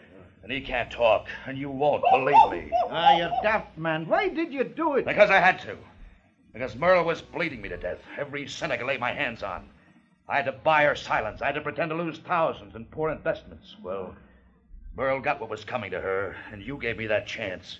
And 0.42 0.52
he 0.52 0.62
can't 0.62 0.90
talk, 0.90 1.28
and 1.46 1.58
you 1.58 1.70
won't 1.70 2.04
believe 2.10 2.52
me. 2.52 2.72
Ah, 2.90 3.18
you're 3.18 3.32
daft, 3.44 3.78
man. 3.78 4.08
Why 4.08 4.30
did 4.30 4.52
you 4.52 4.64
do 4.64 4.96
it? 4.96 5.06
Because 5.06 5.30
I 5.30 5.40
had 5.40 5.60
to. 5.62 5.78
Because 6.54 6.76
Merle 6.76 7.04
was 7.04 7.22
bleeding 7.22 7.62
me 7.62 7.70
to 7.70 7.78
death. 7.78 8.00
Every 8.18 8.48
cent 8.48 8.72
I 8.72 8.78
could 8.78 8.88
lay 8.88 8.98
my 8.98 9.14
hands 9.14 9.44
on. 9.44 9.70
I 10.28 10.38
had 10.38 10.46
to 10.46 10.54
buy 10.54 10.86
her 10.86 10.96
silence. 10.96 11.42
I 11.42 11.48
had 11.48 11.56
to 11.56 11.62
pretend 11.62 11.92
to 11.92 11.96
lose 11.96 12.18
thousands 12.20 12.76
in 12.76 12.86
poor 12.86 13.12
investments. 13.12 13.76
Well, 13.84 14.16
Merle 14.98 15.20
got 15.20 15.40
what 15.40 15.52
was 15.52 15.64
coming 15.64 15.92
to 15.92 16.02
her, 16.02 16.36
and 16.52 16.64
you 16.64 16.80
gave 16.80 16.98
me 16.98 17.06
that 17.06 17.28
chance. 17.28 17.80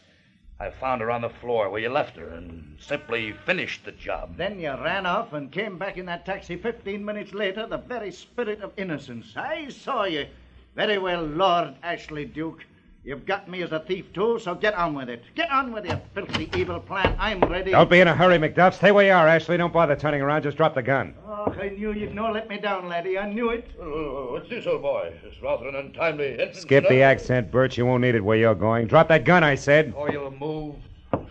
I 0.60 0.70
found 0.70 1.02
her 1.02 1.10
on 1.10 1.22
the 1.22 1.30
floor 1.30 1.68
where 1.68 1.82
you 1.82 1.90
left 1.90 2.16
her 2.16 2.30
and 2.30 2.78
simply 2.80 3.32
finished 3.32 3.84
the 3.84 3.92
job. 3.92 4.38
Then 4.38 4.60
you 4.60 4.70
ran 4.70 5.08
off 5.08 5.34
and 5.34 5.52
came 5.52 5.80
back 5.80 5.98
in 5.98 6.06
that 6.06 6.28
taxi 6.28 6.58
15 6.58 7.04
minutes 7.04 7.34
later, 7.34 7.66
the 7.66 7.80
very 7.80 8.12
spirit 8.12 8.62
of 8.62 8.72
innocence. 8.78 9.34
I 9.36 9.70
saw 9.70 10.04
you. 10.04 10.28
Very 10.76 11.00
well, 11.00 11.24
Lord 11.24 11.74
Ashley 11.82 12.26
Duke. 12.26 12.64
You've 13.08 13.26
got 13.26 13.50
me 13.50 13.62
as 13.64 13.72
a 13.72 13.80
thief, 13.80 14.12
too, 14.12 14.38
so 14.38 14.54
get 14.54 14.74
on 14.74 14.94
with 14.94 15.08
it. 15.08 15.24
Get 15.34 15.50
on 15.50 15.72
with 15.72 15.86
your 15.86 16.02
filthy, 16.14 16.50
evil 16.58 16.82
plan. 16.82 17.16
I'm 17.18 17.40
ready. 17.40 17.72
Don't 17.72 17.90
be 17.90 18.02
in 18.02 18.08
a 18.10 18.14
hurry, 18.14 18.38
McDuff. 18.38 18.74
Stay 18.74 18.92
where 18.92 19.06
you 19.06 19.14
are, 19.14 19.26
Ashley. 19.26 19.56
Don't 19.56 19.72
bother 19.72 19.96
turning 19.96 20.20
around. 20.20 20.44
Just 20.44 20.58
drop 20.58 20.76
the 20.76 20.84
gun. 20.84 21.14
Oh, 21.26 21.46
I 21.58 21.70
knew 21.70 21.94
you'd 21.94 22.14
no 22.14 22.30
let 22.34 22.50
me 22.50 22.58
down, 22.58 22.90
laddie. 22.90 23.18
I 23.18 23.32
knew 23.32 23.52
it. 23.52 23.66
Uh, 23.80 23.86
what's 24.34 24.50
this, 24.50 24.68
old 24.68 24.82
boy? 24.82 25.14
It's 25.24 25.42
rather 25.42 25.70
an 25.70 25.76
untimely 25.76 26.32
entrance. 26.34 26.60
Skip 26.60 26.90
the 26.90 27.02
accent, 27.02 27.50
Birch. 27.50 27.78
You 27.78 27.86
won't 27.86 28.02
need 28.02 28.16
it 28.16 28.26
where 28.26 28.36
you're 28.36 28.54
going. 28.54 28.88
Drop 28.88 29.08
that 29.08 29.24
gun, 29.24 29.42
I 29.42 29.56
said. 29.56 29.94
Or 29.96 30.12
you'll 30.12 30.30
move. 30.32 30.76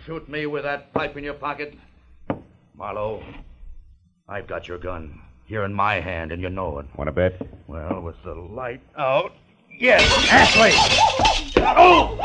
Shoot 0.07 0.31
me 0.31 0.47
with 0.47 0.63
that 0.63 0.95
pipe 0.95 1.19
in 1.19 1.25
your 1.25 1.35
pocket. 1.35 1.75
Marlowe, 2.75 3.23
I've 4.31 4.47
got 4.47 4.67
your 4.67 4.79
gun. 4.79 5.21
Here 5.45 5.65
in 5.65 5.75
my 5.75 6.01
hand, 6.01 6.33
and 6.33 6.41
you 6.41 6.49
know 6.49 6.79
it. 6.79 6.87
Want 6.97 7.09
to 7.09 7.13
bet? 7.13 7.35
Well, 7.67 8.01
with 8.01 8.17
the 8.25 8.33
light 8.33 8.81
out. 8.97 9.35
Yes! 9.79 10.03
Ashley! 10.31 10.73
Oh! 11.77 12.17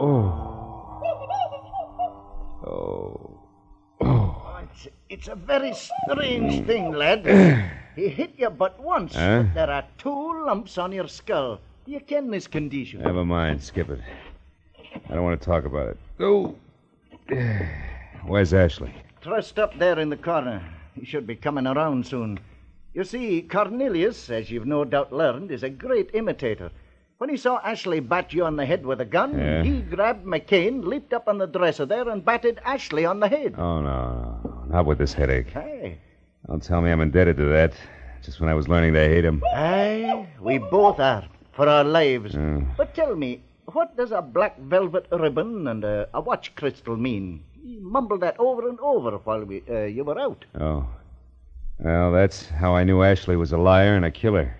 Oh. 0.00 0.44
Oh. 2.64 3.40
Oh, 4.00 4.58
it's, 4.62 4.88
it's 5.08 5.28
a 5.28 5.34
very 5.34 5.72
strange 5.74 6.66
thing, 6.66 6.92
lad. 6.92 7.26
he 7.96 8.08
hit 8.08 8.34
you 8.36 8.50
but 8.50 8.78
once, 8.80 9.14
Huh? 9.14 9.42
but 9.42 9.54
there 9.54 9.70
are 9.70 9.84
two 9.98 10.44
lumps 10.46 10.78
on 10.78 10.92
your 10.92 11.08
skull. 11.08 11.58
Do 11.84 11.92
you 11.92 12.00
ken 12.00 12.30
this 12.30 12.46
condition? 12.46 13.02
Never 13.02 13.24
mind. 13.24 13.62
Skip 13.62 13.90
it. 13.90 14.00
I 15.08 15.14
don't 15.14 15.24
want 15.24 15.40
to 15.40 15.44
talk 15.44 15.64
about 15.64 15.88
it. 15.88 15.98
Oh. 16.20 16.54
Where's 18.26 18.52
Ashley? 18.54 18.92
Trussed 19.22 19.58
up 19.58 19.76
there 19.78 19.98
in 19.98 20.10
the 20.10 20.16
corner. 20.16 20.62
He 20.94 21.04
should 21.04 21.26
be 21.26 21.36
coming 21.36 21.66
around 21.66 22.06
soon. 22.06 22.38
You 22.94 23.04
see, 23.04 23.42
Cornelius, 23.42 24.30
as 24.30 24.50
you've 24.50 24.66
no 24.66 24.84
doubt 24.84 25.12
learned, 25.12 25.50
is 25.50 25.62
a 25.62 25.70
great 25.70 26.10
imitator. 26.14 26.70
When 27.18 27.30
he 27.30 27.36
saw 27.36 27.58
Ashley 27.64 27.98
bat 28.00 28.32
you 28.32 28.44
on 28.44 28.56
the 28.56 28.64
head 28.64 28.86
with 28.86 29.00
a 29.00 29.04
gun, 29.04 29.36
Yeah. 29.36 29.62
he 29.64 29.80
grabbed 29.82 30.24
McCain, 30.24 30.84
leaped 30.84 31.12
up 31.12 31.26
on 31.28 31.38
the 31.38 31.46
dresser 31.46 31.84
there, 31.84 32.08
and 32.08 32.24
batted 32.24 32.60
Ashley 32.64 33.04
on 33.04 33.18
the 33.20 33.28
head. 33.28 33.54
Oh, 33.58 33.80
no, 33.82 34.40
no. 34.44 34.64
Not 34.68 34.86
with 34.86 34.98
this 34.98 35.12
headache. 35.14 35.50
Hey, 35.50 35.98
Don't 36.46 36.62
tell 36.62 36.80
me 36.80 36.90
I'm 36.92 37.00
indebted 37.00 37.36
to 37.38 37.44
that. 37.46 37.72
Just 38.22 38.40
when 38.40 38.48
I 38.48 38.54
was 38.54 38.68
learning 38.68 38.94
to 38.94 39.00
hate 39.00 39.24
him. 39.24 39.42
aye, 39.54 40.26
we 40.40 40.58
both 40.58 40.98
are, 41.00 41.24
for 41.52 41.68
our 41.68 41.84
lives. 41.84 42.36
But 42.76 42.94
tell 42.94 43.14
me, 43.16 43.42
what 43.72 43.96
does 43.96 44.12
a 44.12 44.22
black 44.22 44.58
velvet 44.60 45.06
ribbon 45.10 45.66
and 45.68 45.84
a, 45.84 46.08
a 46.14 46.20
watch 46.20 46.54
crystal 46.54 46.96
mean? 46.96 47.42
You 47.62 47.80
mumbled 47.80 48.20
that 48.22 48.38
over 48.38 48.68
and 48.68 48.78
over 48.80 49.18
while 49.18 49.44
we, 49.44 49.62
uh, 49.68 49.82
you 49.82 50.04
were 50.04 50.18
out. 50.18 50.44
oh. 50.60 50.86
Well, 51.80 52.10
that's 52.10 52.48
how 52.48 52.74
I 52.74 52.82
knew 52.82 53.04
Ashley 53.04 53.36
was 53.36 53.52
a 53.52 53.56
liar 53.56 53.94
and 53.94 54.04
a 54.04 54.10
killer. 54.10 54.52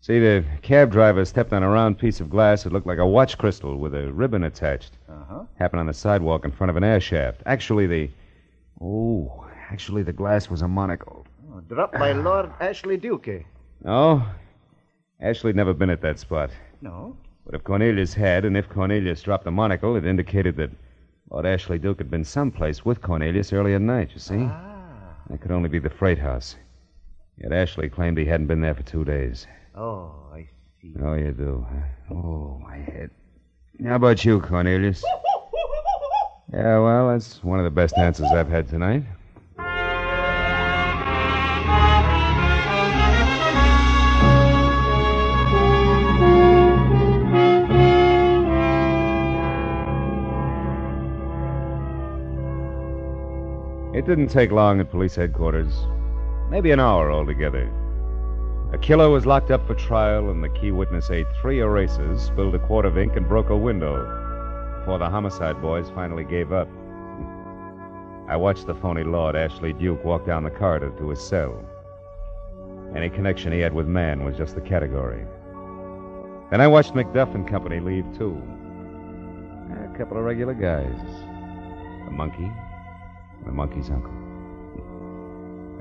See, 0.00 0.18
the 0.18 0.44
cab 0.62 0.90
driver 0.90 1.24
stepped 1.24 1.52
on 1.52 1.62
a 1.62 1.68
round 1.68 1.98
piece 1.98 2.20
of 2.20 2.30
glass 2.30 2.64
that 2.64 2.72
looked 2.72 2.86
like 2.86 2.98
a 2.98 3.06
watch 3.06 3.38
crystal 3.38 3.76
with 3.76 3.94
a 3.94 4.12
ribbon 4.12 4.42
attached. 4.42 4.98
Uh-huh. 5.08 5.44
Happened 5.56 5.80
on 5.80 5.86
the 5.86 5.94
sidewalk 5.94 6.44
in 6.44 6.50
front 6.50 6.70
of 6.70 6.76
an 6.76 6.82
air 6.84 7.00
shaft. 7.00 7.42
Actually, 7.46 7.86
the. 7.86 8.10
Oh, 8.80 9.46
actually, 9.70 10.02
the 10.02 10.12
glass 10.12 10.50
was 10.50 10.62
a 10.62 10.68
monocle. 10.68 11.24
Oh, 11.52 11.60
dropped 11.60 11.94
by 11.94 12.12
Lord 12.12 12.50
Ashley 12.60 12.96
Duke. 12.96 13.28
Oh? 13.84 14.28
Ashley'd 15.20 15.56
never 15.56 15.72
been 15.74 15.90
at 15.90 16.02
that 16.02 16.18
spot. 16.18 16.50
No? 16.80 17.16
But 17.44 17.54
if 17.54 17.62
Cornelius 17.64 18.14
had, 18.14 18.44
and 18.44 18.56
if 18.56 18.68
Cornelius 18.68 19.22
dropped 19.22 19.44
the 19.44 19.52
monocle, 19.52 19.94
it 19.96 20.04
indicated 20.04 20.56
that 20.56 20.70
Lord 21.30 21.46
Ashley 21.46 21.78
Duke 21.78 21.98
had 21.98 22.10
been 22.10 22.24
someplace 22.24 22.84
with 22.84 23.02
Cornelius 23.02 23.52
early 23.52 23.74
at 23.74 23.80
night, 23.80 24.10
you 24.14 24.20
see? 24.20 24.44
Ah. 24.48 25.14
That 25.28 25.40
could 25.40 25.50
only 25.50 25.68
be 25.68 25.78
the 25.80 25.90
freight 25.90 26.18
house. 26.18 26.56
Yet 27.36 27.52
Ashley 27.52 27.88
claimed 27.88 28.16
he 28.16 28.24
hadn't 28.24 28.46
been 28.46 28.60
there 28.60 28.74
for 28.74 28.84
two 28.84 29.04
days. 29.04 29.46
Oh, 29.74 30.14
I 30.32 30.48
see. 30.80 30.94
Oh, 31.02 31.14
you 31.14 31.32
do, 31.32 31.66
huh? 31.68 32.14
Oh, 32.14 32.60
my 32.62 32.76
head. 32.76 33.10
How 33.84 33.96
about 33.96 34.24
you, 34.24 34.40
Cornelius? 34.40 35.04
Yeah, 36.52 36.78
well, 36.78 37.08
that's 37.08 37.42
one 37.42 37.58
of 37.58 37.64
the 37.64 37.72
best 37.72 37.98
answers 37.98 38.28
I've 38.30 38.48
had 38.48 38.68
tonight. 38.68 39.02
It 54.06 54.10
didn't 54.10 54.28
take 54.28 54.52
long 54.52 54.78
at 54.78 54.88
police 54.88 55.16
headquarters. 55.16 55.84
Maybe 56.48 56.70
an 56.70 56.78
hour 56.78 57.10
altogether. 57.10 57.68
A 58.72 58.78
killer 58.78 59.10
was 59.10 59.26
locked 59.26 59.50
up 59.50 59.66
for 59.66 59.74
trial, 59.74 60.30
and 60.30 60.44
the 60.44 60.48
key 60.48 60.70
witness 60.70 61.10
ate 61.10 61.26
three 61.40 61.58
erasers, 61.58 62.22
spilled 62.22 62.54
a 62.54 62.60
quart 62.60 62.86
of 62.86 62.96
ink, 62.96 63.16
and 63.16 63.28
broke 63.28 63.50
a 63.50 63.56
window 63.56 63.96
before 64.78 65.00
the 65.00 65.10
homicide 65.10 65.60
boys 65.60 65.90
finally 65.92 66.22
gave 66.22 66.52
up. 66.52 66.68
I 68.28 68.36
watched 68.36 68.68
the 68.68 68.76
phony 68.76 69.02
Lord 69.02 69.34
Ashley 69.34 69.72
Duke 69.72 70.04
walk 70.04 70.24
down 70.24 70.44
the 70.44 70.50
corridor 70.50 70.92
to 70.98 71.10
his 71.10 71.20
cell. 71.20 71.60
Any 72.94 73.10
connection 73.10 73.50
he 73.50 73.58
had 73.58 73.74
with 73.74 73.88
man 73.88 74.24
was 74.24 74.36
just 74.36 74.54
the 74.54 74.60
category. 74.60 75.26
Then 76.52 76.60
I 76.60 76.68
watched 76.68 76.94
Macduff 76.94 77.34
and 77.34 77.48
company 77.48 77.80
leave, 77.80 78.06
too. 78.16 78.40
A 79.72 79.98
couple 79.98 80.16
of 80.16 80.22
regular 80.22 80.54
guys. 80.54 80.94
The 82.04 82.12
monkey, 82.12 82.48
the 83.44 83.52
monkey's 83.52 83.90
uncle. 83.90 84.12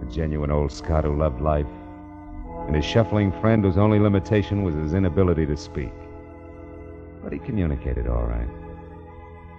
A 0.01 0.05
genuine 0.11 0.51
old 0.51 0.71
Scot 0.71 1.03
who 1.03 1.15
loved 1.15 1.41
life, 1.41 1.67
and 2.67 2.75
his 2.75 2.85
shuffling 2.85 3.31
friend 3.39 3.63
whose 3.63 3.77
only 3.77 3.99
limitation 3.99 4.63
was 4.63 4.75
his 4.75 4.93
inability 4.93 5.45
to 5.45 5.57
speak. 5.57 5.91
But 7.23 7.33
he 7.33 7.39
communicated 7.39 8.07
all 8.07 8.25
right. 8.25 8.49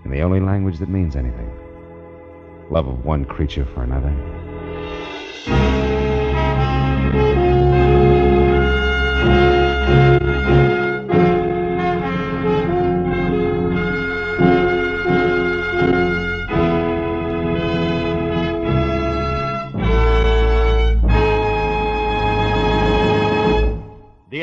In 0.05 0.11
the 0.11 0.21
only 0.21 0.41
language 0.41 0.79
that 0.79 0.89
means 0.89 1.17
anything 1.17 1.51
love 2.71 2.89
of 2.89 3.05
one 3.05 3.25
creature 3.25 3.65
for 3.65 3.83
another. 3.83 4.13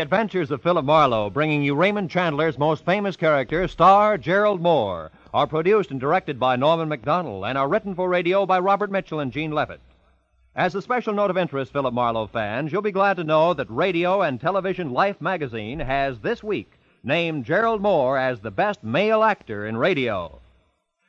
Adventures 0.03 0.51
of 0.51 0.61
Philip 0.61 0.83
Marlowe, 0.83 1.29
bringing 1.29 1.63
you 1.63 1.75
Raymond 1.75 2.09
Chandler's 2.09 2.57
most 2.57 2.83
famous 2.83 3.15
character, 3.15 3.69
star 3.69 4.17
Gerald 4.17 4.61
Mohr, 4.61 5.11
are 5.33 5.47
produced 5.47 5.91
and 5.91 5.99
directed 6.01 6.37
by 6.37 6.57
Norman 6.57 6.89
Macdonnell 6.89 7.47
and 7.49 7.57
are 7.57 7.69
written 7.69 7.95
for 7.95 8.09
radio 8.09 8.45
by 8.45 8.59
Robert 8.59 8.91
Mitchell 8.91 9.21
and 9.21 9.31
Gene 9.31 9.53
Levitt. 9.53 9.79
As 10.57 10.75
a 10.75 10.81
special 10.81 11.13
note 11.13 11.29
of 11.29 11.37
interest, 11.37 11.71
Philip 11.71 11.93
Marlowe 11.93 12.27
fans, 12.27 12.69
you'll 12.69 12.81
be 12.81 12.91
glad 12.91 13.15
to 13.15 13.23
know 13.23 13.53
that 13.53 13.69
Radio 13.69 14.21
and 14.21 14.41
Television 14.41 14.91
Life 14.91 15.21
magazine 15.21 15.79
has 15.79 16.19
this 16.19 16.43
week 16.43 16.73
named 17.01 17.45
Gerald 17.45 17.81
Mohr 17.81 18.19
as 18.19 18.41
the 18.41 18.51
best 18.51 18.83
male 18.83 19.23
actor 19.23 19.65
in 19.65 19.77
radio. 19.77 20.41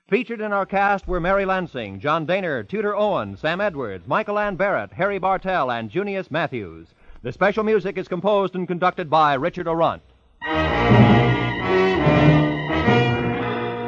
Featured 0.08 0.40
in 0.40 0.52
our 0.52 0.66
cast 0.66 1.08
were 1.08 1.18
Mary 1.18 1.44
Lansing, 1.44 1.98
John 1.98 2.28
Dehner, 2.28 2.62
Tudor 2.68 2.94
Owen, 2.94 3.36
Sam 3.36 3.60
Edwards, 3.60 4.06
Michael 4.06 4.38
Ann 4.38 4.54
Barrett, 4.54 4.92
Harry 4.92 5.18
Bartell, 5.18 5.72
and 5.72 5.90
Junius 5.90 6.30
Matthews. 6.30 6.94
The 7.24 7.32
special 7.32 7.64
music 7.64 7.96
is 7.96 8.06
composed 8.06 8.54
and 8.54 8.68
conducted 8.68 9.08
by 9.08 9.32
Richard 9.32 9.66
Aurandt. 9.66 10.02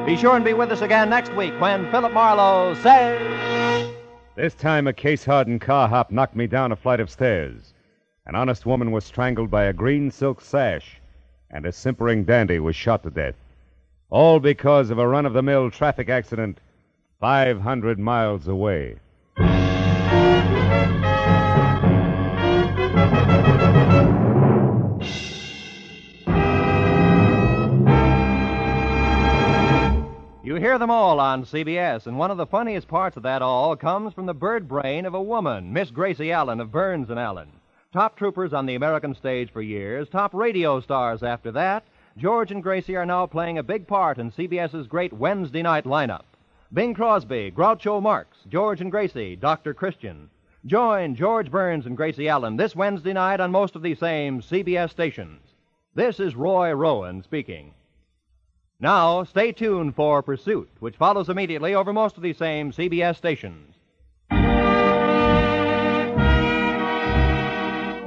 Be 0.07 0.17
sure 0.17 0.37
and 0.37 0.43
be 0.43 0.55
with 0.55 0.73
us 0.73 0.81
again 0.81 1.11
next 1.11 1.35
week 1.35 1.53
when 1.61 1.91
Philip 1.91 2.15
Marlowe 2.15 2.73
says. 2.77 3.95
This 4.37 4.55
time, 4.55 4.87
a 4.87 4.95
case 4.95 5.23
hardened 5.23 5.61
car 5.61 5.87
hop 5.87 6.11
knocked 6.11 6.35
me 6.35 6.47
down 6.47 6.73
a 6.73 6.77
flight 6.77 6.99
of 6.99 7.11
stairs. 7.11 7.75
An 8.25 8.35
honest 8.35 8.65
woman 8.65 8.91
was 8.91 9.05
strangled 9.05 9.51
by 9.51 9.65
a 9.65 9.73
green 9.75 10.11
silk 10.11 10.41
sash, 10.41 10.99
and 11.51 11.67
a 11.67 11.73
simpering 11.73 12.25
dandy 12.25 12.59
was 12.59 12.75
shot 12.75 13.03
to 13.03 13.11
death. 13.11 13.35
All 14.09 14.41
because 14.41 14.89
of 14.89 14.99
a 14.99 15.07
run 15.07 15.27
of 15.27 15.35
the 15.35 15.43
mill 15.43 15.71
traffic 15.71 16.09
accident 16.09 16.59
500 17.21 17.99
miles 17.99 18.49
away. 18.49 18.97
You 30.57 30.63
hear 30.63 30.79
them 30.79 30.91
all 30.91 31.21
on 31.21 31.45
CBS, 31.45 32.07
and 32.07 32.17
one 32.17 32.31
of 32.31 32.39
the 32.39 32.47
funniest 32.47 32.89
parts 32.89 33.19
of 33.19 33.23
that 33.25 33.43
all 33.43 33.77
comes 33.77 34.15
from 34.15 34.25
the 34.25 34.33
bird 34.33 34.67
brain 34.67 35.05
of 35.05 35.13
a 35.13 35.23
woman, 35.23 35.71
Miss 35.71 35.91
Gracie 35.91 36.33
Allen 36.33 36.61
of 36.61 36.73
Burns 36.73 37.11
and 37.11 37.21
Allen. 37.21 37.53
Top 37.93 38.17
troopers 38.17 38.55
on 38.55 38.65
the 38.65 38.75
American 38.75 39.15
stage 39.15 39.53
for 39.53 39.61
years, 39.61 40.09
top 40.09 40.33
radio 40.33 40.81
stars 40.81 41.23
after 41.23 41.53
that, 41.53 41.85
George 42.17 42.53
and 42.53 42.63
Gracie 42.63 42.97
are 42.97 43.05
now 43.05 43.27
playing 43.27 43.59
a 43.59 43.63
big 43.63 43.87
part 43.87 44.17
in 44.17 44.31
CBS's 44.31 44.87
great 44.87 45.13
Wednesday 45.13 45.61
night 45.61 45.85
lineup. 45.85 46.25
Bing 46.73 46.95
Crosby, 46.95 47.53
Groucho 47.55 48.01
Marx, 48.01 48.39
George 48.49 48.81
and 48.81 48.91
Gracie, 48.91 49.37
Dr. 49.37 49.75
Christian. 49.75 50.31
Join 50.65 51.15
George 51.17 51.51
Burns 51.51 51.85
and 51.85 51.99
Gracie 51.99 52.31
Allen 52.31 52.57
this 52.57 52.75
Wednesday 52.75 53.13
night 53.13 53.41
on 53.41 53.53
most 53.53 53.77
of 53.77 53.83
these 53.83 53.99
same 53.99 54.41
CBS 54.41 54.89
stations. 54.89 55.43
This 55.95 56.19
is 56.19 56.35
Roy 56.35 56.73
Rowan 56.73 57.23
speaking. 57.23 57.75
Now, 58.79 59.25
stay 59.25 59.53
tuned 59.53 59.95
for 59.95 60.23
Pursuit, 60.23 60.69
which 60.81 60.97
follows 60.97 61.31
immediately 61.31 61.75
over 61.75 61.95
most 61.95 62.19
of 62.19 62.23
these 62.23 62.37
same 62.37 62.73
CBS 62.73 63.17
stations. 63.17 63.75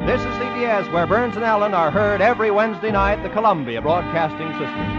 This 0.06 0.22
is 0.22 0.28
CBS, 0.38 0.92
where 0.94 1.08
Burns 1.08 1.36
and 1.36 1.44
Allen 1.44 1.74
are 1.74 1.90
heard 1.90 2.22
every 2.22 2.52
Wednesday 2.52 2.92
night, 2.92 3.24
the 3.24 3.30
Columbia 3.30 3.82
Broadcasting 3.82 4.52
System. 4.60 4.99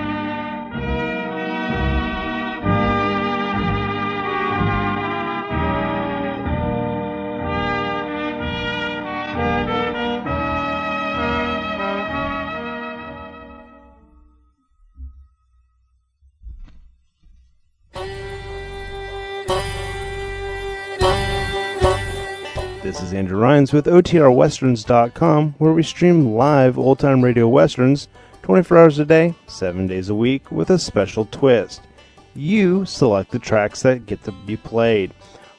This 22.90 23.02
is 23.02 23.12
Andrew 23.12 23.38
Rhines 23.38 23.72
with 23.72 23.86
OTRWesterns.com, 23.86 25.54
where 25.58 25.72
we 25.72 25.84
stream 25.84 26.34
live 26.34 26.76
old 26.76 26.98
time 26.98 27.22
radio 27.22 27.46
westerns 27.46 28.08
24 28.42 28.78
hours 28.78 28.98
a 28.98 29.04
day, 29.04 29.32
7 29.46 29.86
days 29.86 30.08
a 30.08 30.14
week, 30.16 30.50
with 30.50 30.70
a 30.70 30.78
special 30.80 31.24
twist. 31.26 31.82
You 32.34 32.84
select 32.84 33.30
the 33.30 33.38
tracks 33.38 33.82
that 33.82 34.06
get 34.06 34.24
to 34.24 34.32
be 34.32 34.56
played. 34.56 35.12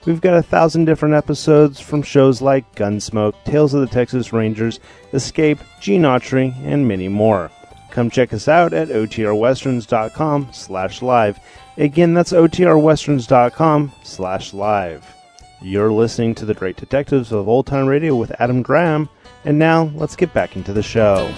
We've 0.06 0.20
got 0.20 0.34
a 0.34 0.44
thousand 0.44 0.84
different 0.84 1.16
episodes 1.16 1.80
from 1.80 2.04
shows 2.04 2.42
like 2.42 2.76
Gunsmoke, 2.76 3.42
Tales 3.46 3.74
of 3.74 3.80
the 3.80 3.88
Texas 3.88 4.34
Rangers, 4.34 4.82
Escape, 5.14 5.60
Gene 5.80 6.02
Autry, 6.02 6.54
and 6.66 6.86
many 6.86 7.08
more. 7.08 7.50
Come 7.92 8.10
check 8.10 8.34
us 8.34 8.50
out 8.50 8.74
at 8.74 8.90
OTRWesterns.com 8.90 10.50
slash 10.52 11.02
live. 11.02 11.40
Again, 11.78 12.14
that's 12.14 12.34
OTRWesterns.com 12.34 13.94
slash 14.04 14.54
live. 14.54 15.21
You're 15.64 15.92
listening 15.92 16.34
to 16.36 16.46
The 16.46 16.56
Great 16.56 16.76
Detectives 16.76 17.32
of 17.32 17.48
Old 17.48 17.68
Time 17.68 17.86
Radio 17.86 18.16
with 18.16 18.32
Adam 18.42 18.64
Graham, 18.64 19.10
and 19.46 19.60
now 19.60 19.92
let's 19.94 20.16
get 20.16 20.34
back 20.34 20.56
into 20.56 20.74
the 20.74 20.82
show. 20.82 21.32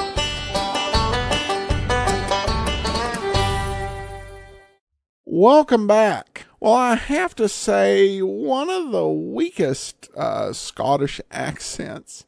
Welcome 5.26 5.88
back. 5.88 6.46
Well, 6.62 6.72
I 6.72 6.96
have 6.96 7.36
to 7.36 7.50
say, 7.50 8.20
one 8.20 8.70
of 8.70 8.94
the 8.94 9.10
weakest 9.10 10.10
uh, 10.16 10.54
Scottish 10.54 11.20
accents 11.30 12.26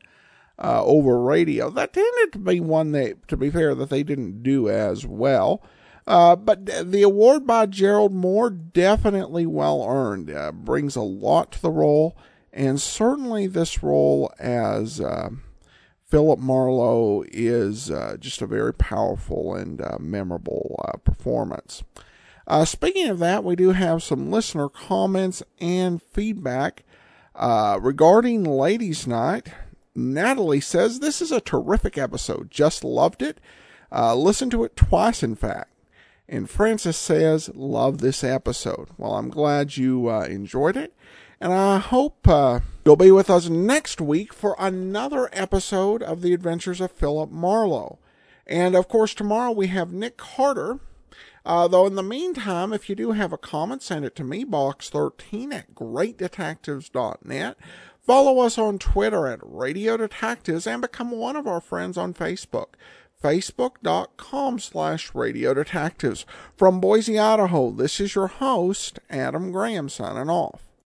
uh, 0.60 0.84
over 0.84 1.22
radio. 1.22 1.70
That 1.70 1.94
tended 1.94 2.34
to 2.34 2.40
be 2.40 2.60
one 2.60 2.92
that, 2.92 3.26
to 3.30 3.38
be 3.38 3.50
fair, 3.50 3.74
that 3.74 3.90
they 3.90 4.04
didn't 4.04 4.44
do 4.44 4.68
as 4.68 5.06
well. 5.06 5.64
Uh, 6.08 6.36
but 6.36 6.66
the 6.92 7.02
award 7.02 7.48
by 7.48 7.66
Gerald 7.66 8.14
Mohr 8.14 8.50
definitely 8.74 9.46
well 9.46 9.84
earned. 9.88 10.30
Uh, 10.30 10.52
brings 10.52 10.96
a 10.96 11.02
lot 11.02 11.52
to 11.54 11.62
the 11.62 11.72
role, 11.72 12.16
and 12.54 12.80
certainly 12.80 13.48
this 13.48 13.82
role 13.82 14.32
as 14.38 15.02
uh, 15.02 15.30
Philip 16.08 16.40
Marlowe 16.40 17.24
is 17.32 17.90
uh, 17.90 18.18
just 18.20 18.42
a 18.42 18.48
very 18.48 18.74
powerful 18.74 19.56
and 19.56 19.82
uh, 19.82 19.98
memorable 20.00 20.80
uh, 20.88 20.98
performance. 20.98 21.84
speaking 22.66 23.08
of 23.08 23.18
that, 23.20 23.44
we 23.44 23.56
do 23.56 23.72
have 23.72 24.04
some 24.04 24.30
listener 24.30 24.70
comments 24.70 25.42
and 25.60 26.04
feedback 26.04 26.84
regarding 27.36 28.44
Ladies' 28.44 29.08
Night. 29.08 29.50
Natalie 29.96 30.62
says 30.62 31.00
this 31.00 31.20
is 31.20 31.32
a 31.32 31.42
terrific 31.42 31.98
episode. 31.98 32.52
Just 32.52 32.84
loved 32.84 33.24
it. 33.24 33.40
listened 33.92 34.52
to 34.52 34.64
it 34.66 34.76
twice, 34.76 35.24
in 35.24 35.36
fact. 35.36 35.72
And 36.28 36.50
Francis 36.50 36.98
says, 36.98 37.50
Love 37.54 38.00
this 38.00 38.24
episode. 38.24 38.90
Well, 38.98 39.14
I'm 39.14 39.30
glad 39.30 39.78
you 39.78 40.10
uh, 40.10 40.22
enjoyed 40.22 40.76
it. 40.78 40.94
And 41.40 41.54
I 41.54 41.78
hope 41.78 42.28
uh, 42.28 42.62
you'll 42.86 42.96
be 42.96 43.12
with 43.12 43.30
us 43.30 43.50
next 43.50 44.02
week 44.02 44.34
for 44.34 44.56
another 44.58 45.30
episode 45.34 46.02
of 46.02 46.22
The 46.22 46.34
Adventures 46.34 46.82
of 46.82 46.92
Philip 46.92 47.30
Marlowe. 47.30 48.00
And 48.48 48.76
of 48.76 48.88
course, 48.88 49.14
tomorrow 49.14 49.52
we 49.52 49.68
have 49.68 49.92
Nick 49.92 50.18
Carter. 50.18 50.80
Uh, 51.46 51.68
though 51.68 51.86
in 51.86 51.94
the 51.94 52.02
meantime, 52.02 52.74
if 52.74 52.90
you 52.90 52.96
do 52.96 53.12
have 53.12 53.32
a 53.32 53.38
comment, 53.38 53.84
send 53.84 54.04
it 54.04 54.16
to 54.16 54.24
me, 54.24 54.44
box13 54.44 55.54
at 55.54 55.76
greatdetectives.net. 55.76 57.58
Follow 58.02 58.40
us 58.40 58.58
on 58.58 58.80
Twitter 58.80 59.28
at 59.28 59.40
Radio 59.44 59.98
Detectives 59.98 60.66
and 60.66 60.82
become 60.82 61.12
one 61.12 61.36
of 61.36 61.46
our 61.48 61.62
friends 61.62 61.98
on 61.98 62.14
Facebook 62.14 62.74
facebook.com 63.26 64.60
slash 64.60 65.16
radio 65.16 65.56
detectives. 65.56 66.28
From 66.56 66.80
Boise, 66.80 67.18
Idaho, 67.18 67.72
this 67.72 68.00
is 68.00 68.14
your 68.14 68.28
host, 68.28 69.00
Adam 69.10 69.52
Graham, 69.52 69.90
signing 69.90 70.30
off. 70.30 70.62